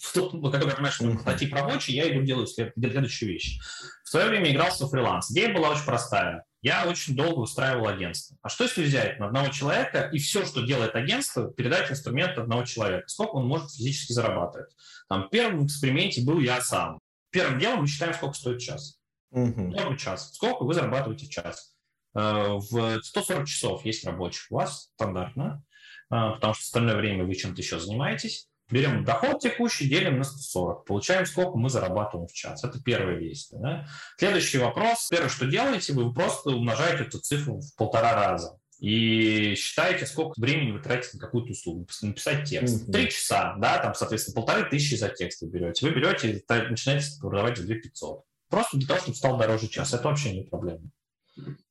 [0.00, 1.16] В тот, когда я понимаю, что uh-huh.
[1.16, 3.58] прототип рабочий, я иду делаю следующую вещь.
[4.04, 5.30] В свое время игрался в фриланс.
[5.30, 6.44] Идея была очень простая.
[6.60, 8.36] Я очень долго устраивал агентство.
[8.42, 12.64] А что если взять на одного человека и все, что делает агентство, передать инструмент одного
[12.64, 13.06] человека?
[13.06, 14.74] Сколько он может физически зарабатывать?
[15.08, 16.98] Там, первым в эксперименте был я сам.
[17.30, 18.98] Первым делом мы считаем, сколько стоит час.
[19.30, 19.96] Угу.
[19.96, 20.34] Час.
[20.34, 21.76] Сколько вы зарабатываете в час?
[22.14, 25.62] Э, в 140 часов есть рабочих у вас стандартно,
[26.10, 28.48] э, потому что остальное время вы чем-то еще занимаетесь.
[28.70, 30.84] Берем доход текущий, делим на 140.
[30.84, 32.62] Получаем, сколько мы зарабатываем в час.
[32.64, 33.62] Это первое действие.
[33.62, 33.86] Да?
[34.18, 35.08] Следующий вопрос.
[35.08, 40.70] Первое, что делаете, вы просто умножаете эту цифру в полтора раза и считаете, сколько времени
[40.70, 42.90] вы тратите на какую-то услугу, написать текст.
[42.90, 43.10] Три mm-hmm.
[43.10, 45.86] часа, да, там, соответственно, полторы тысячи за текст вы берете.
[45.86, 48.20] Вы берете и начинаете продавать за 2 500.
[48.48, 49.92] Просто для того, чтобы стал дороже час.
[49.92, 50.90] Это вообще не проблема.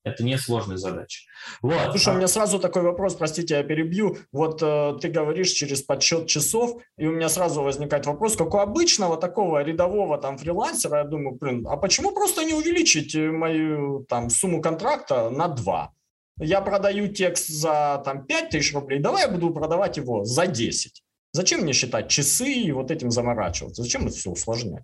[0.04, 1.22] Это не сложная задача.
[1.62, 1.92] Вот.
[1.92, 4.18] Слушай, у меня сразу такой вопрос, простите, я перебью.
[4.32, 8.58] Вот э, ты говоришь через подсчет часов, и у меня сразу возникает вопрос, как у
[8.58, 14.30] обычного такого рядового там фрилансера, я думаю, блин, а почему просто не увеличить мою там
[14.30, 15.94] сумму контракта на 2?
[16.40, 21.04] я продаю текст за там, 5 тысяч рублей, давай я буду продавать его за 10.
[21.32, 23.84] Зачем мне считать часы и вот этим заморачиваться?
[23.84, 24.84] Зачем это все усложнять?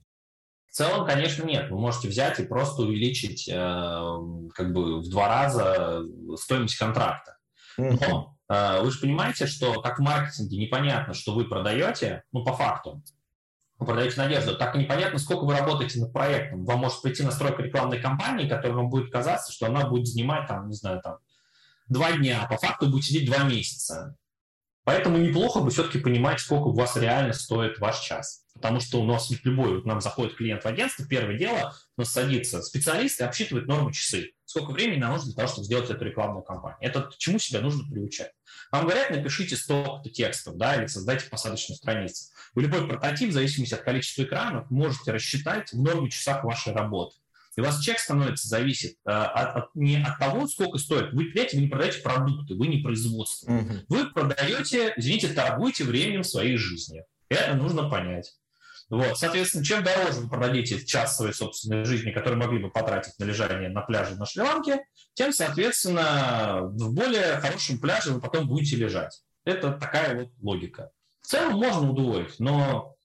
[0.74, 1.70] В целом, конечно, нет.
[1.70, 3.54] Вы можете взять и просто увеличить э,
[4.56, 6.02] как бы в два раза
[6.36, 7.38] стоимость контракта.
[7.78, 12.54] Но э, вы же понимаете, что как в маркетинге непонятно, что вы продаете, ну, по
[12.54, 13.04] факту,
[13.78, 16.66] вы продаете надежду, так и непонятно, сколько вы работаете над проектом.
[16.66, 20.70] Вам может прийти настройка рекламной кампании, которая вам будет казаться, что она будет занимать, там,
[20.70, 21.20] не знаю, там,
[21.88, 24.16] два дня, а по факту будет сидеть два месяца.
[24.84, 28.46] Поэтому неплохо бы все-таки понимать, сколько у вас реально стоит ваш час.
[28.54, 32.02] Потому что у нас ведь любой, вот нам заходит клиент в агентство, первое дело, у
[32.02, 34.32] нас садится специалист и обсчитывает норму часы.
[34.46, 36.78] Сколько времени нам нужно для того, чтобы сделать эту рекламную кампанию.
[36.82, 38.32] Это чему себя нужно приучать.
[38.72, 42.26] Вам говорят, напишите столько-то текстов, да, или создайте посадочную страницу.
[42.54, 47.16] Вы любой прототип, в зависимости от количества экранов, можете рассчитать в норме часах вашей работы.
[47.56, 51.14] И у вас чек становится зависит э, от, от, не от того, сколько стоит.
[51.14, 53.52] Вы, понимаете, вы не продаете продукты, вы не производство.
[53.52, 53.74] Угу.
[53.90, 57.04] Вы продаете, извините, торгуете временем своей жизни.
[57.30, 58.34] Это нужно понять.
[58.90, 63.24] Вот, соответственно, чем дороже вы продадите час своей собственной жизни, который могли бы потратить на
[63.24, 64.82] лежание на пляже на Шри-Ланке,
[65.14, 69.24] тем, соответственно, в более хорошем пляже вы потом будете лежать.
[69.46, 70.92] Это такая вот логика.
[71.22, 72.96] В целом можно удвоить, но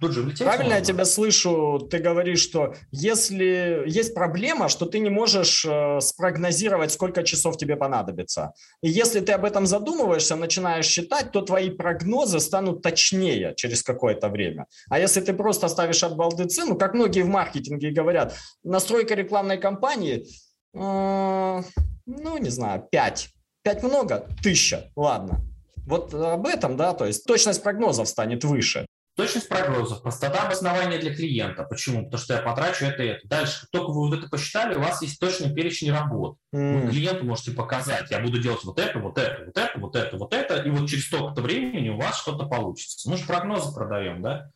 [0.00, 0.78] Тут же влететь Правильно можно.
[0.78, 1.88] я тебя слышу?
[1.90, 7.74] Ты говоришь, что если есть проблема, что ты не можешь э, спрогнозировать, сколько часов тебе
[7.76, 8.52] понадобится.
[8.80, 14.28] И если ты об этом задумываешься, начинаешь считать, то твои прогнозы станут точнее через какое-то
[14.28, 14.66] время.
[14.88, 19.58] А если ты просто ставишь от балды цену, как многие в маркетинге говорят, настройка рекламной
[19.58, 20.26] кампании,
[20.74, 21.62] э,
[22.06, 23.30] ну, не знаю, 5.
[23.64, 24.28] 5 много?
[24.44, 24.92] Тысяча.
[24.94, 25.40] Ладно.
[25.86, 28.86] Вот об этом, да, то есть точность прогнозов станет выше.
[29.18, 31.64] Точность прогнозов, простота обоснования для клиента.
[31.64, 32.04] Почему?
[32.04, 33.26] Потому что я потрачу это и это.
[33.26, 36.38] Дальше, только вы вот это посчитали, у вас есть точный перечень работ.
[36.54, 36.82] Mm.
[36.82, 40.16] Вы клиенту можете показать, я буду делать вот это, вот это, вот это, вот это,
[40.16, 43.10] вот это, и вот через столько-то времени у вас что-то получится.
[43.10, 44.52] Мы же прогнозы продаем, да?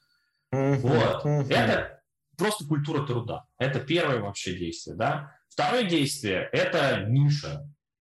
[0.54, 0.76] Mm-hmm.
[0.76, 1.24] Вот.
[1.24, 1.52] Mm-hmm.
[1.52, 2.00] Это
[2.38, 3.42] просто культура труда.
[3.58, 5.34] Это первое вообще действие, да?
[5.48, 7.68] Второе действие– это ниша.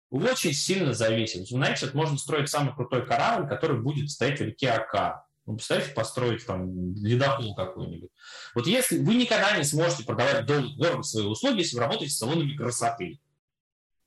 [0.09, 1.47] Очень сильно зависит.
[1.47, 5.95] Знаете, это можно строить самый крутой корабль, который будет стоять в реке Ака ну, представьте,
[5.95, 8.11] построить там ледохол какой-нибудь.
[8.53, 12.55] Вот если вы никогда не сможете продавать дорого свои услуги, если вы работаете с салонами
[12.55, 13.19] красоты.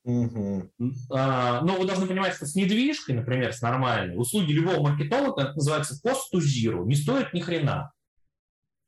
[0.05, 0.71] Угу.
[1.11, 5.53] А, но вы должны понимать, что с недвижкой, например, с нормальной, услуги любого маркетолога, это
[5.55, 7.91] называется cost to zero, не стоит ни хрена.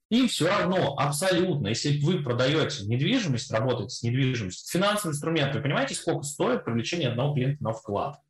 [0.10, 5.96] Им все равно, абсолютно, если вы продаете недвижимость, работаете с недвижимостью, финансовый инструмент, вы понимаете,
[5.96, 8.22] сколько стоит привлечение одного клиента на вклад?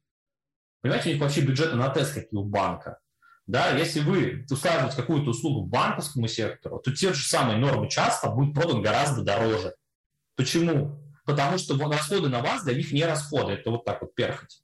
[0.82, 2.99] Понимаете, у них вообще бюджеты на тест, какие у банка.
[3.47, 8.55] Да, если вы устраиваете какую-то услугу банковскому сектору, то те же самые нормы часто будут
[8.55, 9.75] продан гораздо дороже.
[10.35, 10.99] Почему?
[11.25, 13.53] Потому что расходы на вас для них не расходы.
[13.53, 14.61] Это вот так вот перхоть.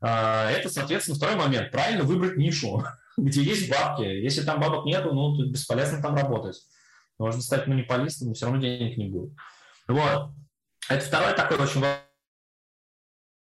[0.00, 1.70] А, это, соответственно, второй момент.
[1.70, 2.84] Правильно выбрать нишу,
[3.16, 4.02] где есть бабки.
[4.02, 6.60] Если там бабок нету, ну, то бесполезно там работать.
[7.18, 9.32] Можно стать монополистом, но все равно денег не будет.
[9.86, 10.32] Вот.
[10.88, 11.84] Это второй такой очень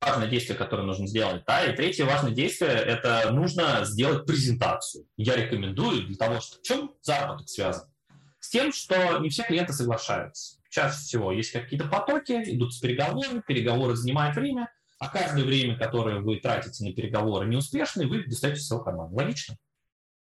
[0.06, 1.44] важное действие, которое нужно сделать.
[1.46, 1.66] Да?
[1.66, 5.06] И третье важное действие– это нужно сделать презентацию.
[5.18, 7.90] Я рекомендую для того, что в чем заработок связан?
[8.40, 10.60] С тем, что не все клиенты соглашаются.
[10.70, 16.20] Чаще всего есть какие-то потоки, идут с переговоры, переговоры занимают время, а каждое время, которое
[16.20, 19.14] вы тратите на переговоры неуспешные, вы достаете свою карман.
[19.14, 19.56] Логично?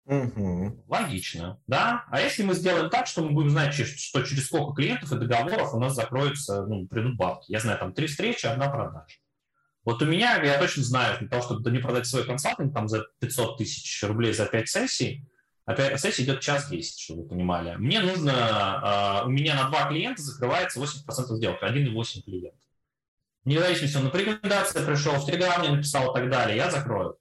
[0.07, 0.85] Угу.
[0.87, 2.05] Логично, да.
[2.11, 5.75] А если мы сделаем так, что мы будем знать, что через сколько клиентов и договоров
[5.75, 7.51] у нас закроются, ну, придут бабки.
[7.51, 9.17] Я знаю, там три встречи, одна продажа.
[9.87, 13.07] Вот у меня, я точно знаю, для того, чтобы не продать свой консалтинг там за
[13.21, 15.25] 500 тысяч рублей за 5 сессий,
[15.65, 17.77] а 5 сессий идет час 10, чтобы вы понимали.
[17.77, 22.59] Мне нужно, uh, у меня на два клиента закрывается 80% сделок, 1,8 клиента.
[23.45, 27.17] Независимо, он на рекомендации пришел, в Телеграме написал и так далее, я закрою.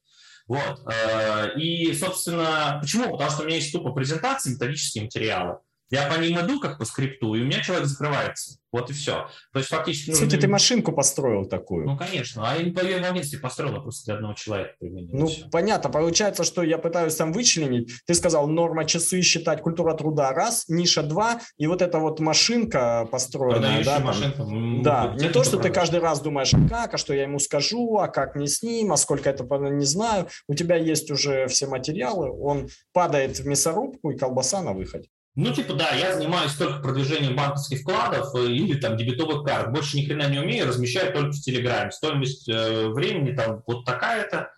[0.47, 0.81] Вот.
[0.91, 3.11] Э, и, собственно, почему?
[3.11, 5.59] Потому что у меня есть тупо презентации, методические материалы.
[5.89, 8.57] Я по ним иду как по скрипту, и у меня человек закрывается.
[8.71, 9.27] Вот и все.
[9.53, 10.11] То есть фактически...
[10.11, 10.41] Кстати, нужно...
[10.41, 11.85] ты машинку построил такую.
[11.85, 12.49] Ну, конечно.
[12.49, 15.17] А я не по агентстве построил, а просто для одного человека применил.
[15.17, 15.47] Ну, все.
[15.49, 15.89] понятно.
[15.89, 17.91] Получается, что я пытаюсь там вычленить.
[18.05, 23.07] Ты сказал, норма часы считать, культура труда раз, ниша два, и вот эта вот машинка
[23.09, 23.83] построенная.
[23.83, 24.37] Да, машинка.
[24.37, 27.39] Там, да, не то, что ты каждый раз думаешь, а как, а что я ему
[27.39, 30.27] скажу, а как не с ним, а сколько это, не знаю.
[30.49, 35.07] У тебя есть уже все материалы, он падает в мясорубку, и колбаса на выходе.
[35.35, 39.71] Ну, типа, да, я занимаюсь только продвижением банковских вкладов э, или там дебетовых карт.
[39.73, 41.91] Больше ни хрена не умею, размещаю только в Телеграме.
[41.91, 44.51] Стоимость э, времени там вот такая-то.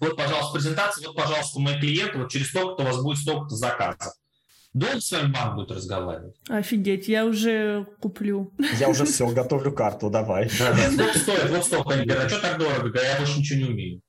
[0.00, 4.14] Вот, пожалуйста, презентация, вот, пожалуйста, мои клиенты, вот через столько-то у вас будет столько-то заказов.
[4.72, 6.36] Долго с вами банк будет разговаривать?
[6.48, 8.52] Офигеть, я уже куплю.
[8.78, 10.48] Я уже все, готовлю карту, давай.
[10.58, 11.94] Да, да, сколько стоит, вот столько.
[11.94, 13.00] Они говорят, а что так дорого?
[13.02, 14.02] Я больше ничего не умею.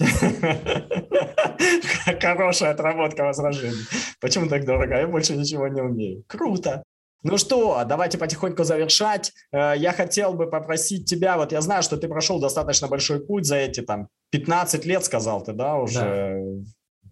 [2.20, 3.86] Хорошая отработка возражений.
[4.20, 4.98] Почему так дорого?
[4.98, 6.24] Я больше ничего не умею.
[6.26, 6.82] Круто.
[7.22, 9.32] Ну что, давайте потихоньку завершать.
[9.52, 13.44] Э, я хотел бы попросить тебя, вот я знаю, что ты прошел достаточно большой путь
[13.44, 16.38] за эти там 15 лет, сказал ты, да, уже да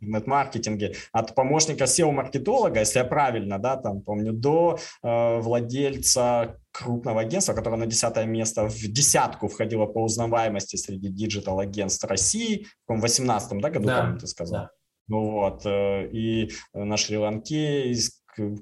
[0.01, 7.55] интернет-маркетинге от помощника SEO-маркетолога, если я правильно, да, там помню, до э, владельца крупного агентства,
[7.55, 13.70] которое на десятое место в десятку входило по узнаваемости среди digital-агентств России, в 18 да,
[13.70, 14.62] году, да, ты сказал?
[14.62, 14.70] Да.
[15.09, 17.94] Ну вот, э, и на Шри-Ланке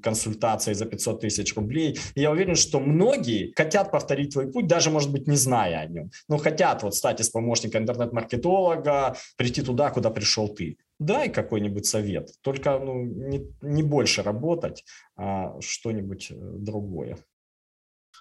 [0.02, 1.98] консультации за 500 тысяч рублей.
[2.14, 5.86] И я уверен, что многие хотят повторить твой путь, даже, может быть, не зная о
[5.86, 6.10] нем.
[6.28, 10.78] Но хотят вот стать из помощника интернет-маркетолога, прийти туда, куда пришел ты.
[10.98, 14.84] Дай какой-нибудь совет, только ну, не, не больше работать,
[15.14, 17.18] а что-нибудь э, другое.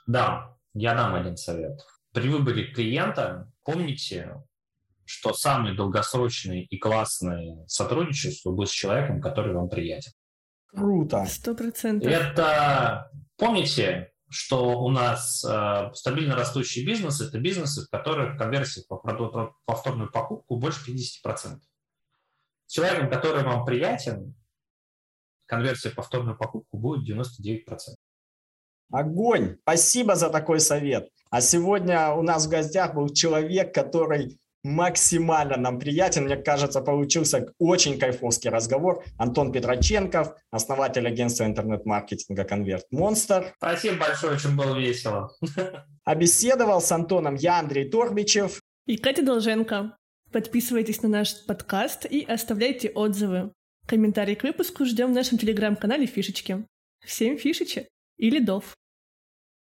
[0.07, 1.79] Да, я дам один совет.
[2.11, 4.43] При выборе клиента помните,
[5.05, 10.11] что самый долгосрочный и классный сотрудничество будет с человеком, который вам приятен.
[10.67, 11.25] Круто.
[11.29, 12.11] Сто процентов.
[12.11, 18.97] Это, помните, что у нас э, стабильно растущий бизнес– это бизнесы, в которых конверсия по
[19.65, 21.59] повторную покупку больше 50%.
[22.67, 24.35] С человеком, который вам приятен,
[25.45, 27.95] конверсия по повторную покупку будет 99%.
[28.91, 29.57] Огонь!
[29.61, 31.09] Спасибо за такой совет.
[31.29, 36.25] А сегодня у нас в гостях был человек, который максимально нам приятен.
[36.25, 39.03] Мне кажется, получился очень кайфовский разговор.
[39.17, 43.53] Антон Петроченков, основатель агентства интернет-маркетинга «Конверт Монстр».
[43.57, 45.31] Спасибо большое, очень было весело.
[46.03, 48.59] Обеседовал с Антоном я, Андрей Торбичев.
[48.87, 49.97] И Катя Долженко.
[50.35, 53.53] Подписывайтесь на наш подкаст и оставляйте отзывы.
[53.87, 56.65] Комментарии к выпуску ждем в нашем телеграм-канале «Фишечки».
[57.05, 58.75] Всем фишечек и лидов!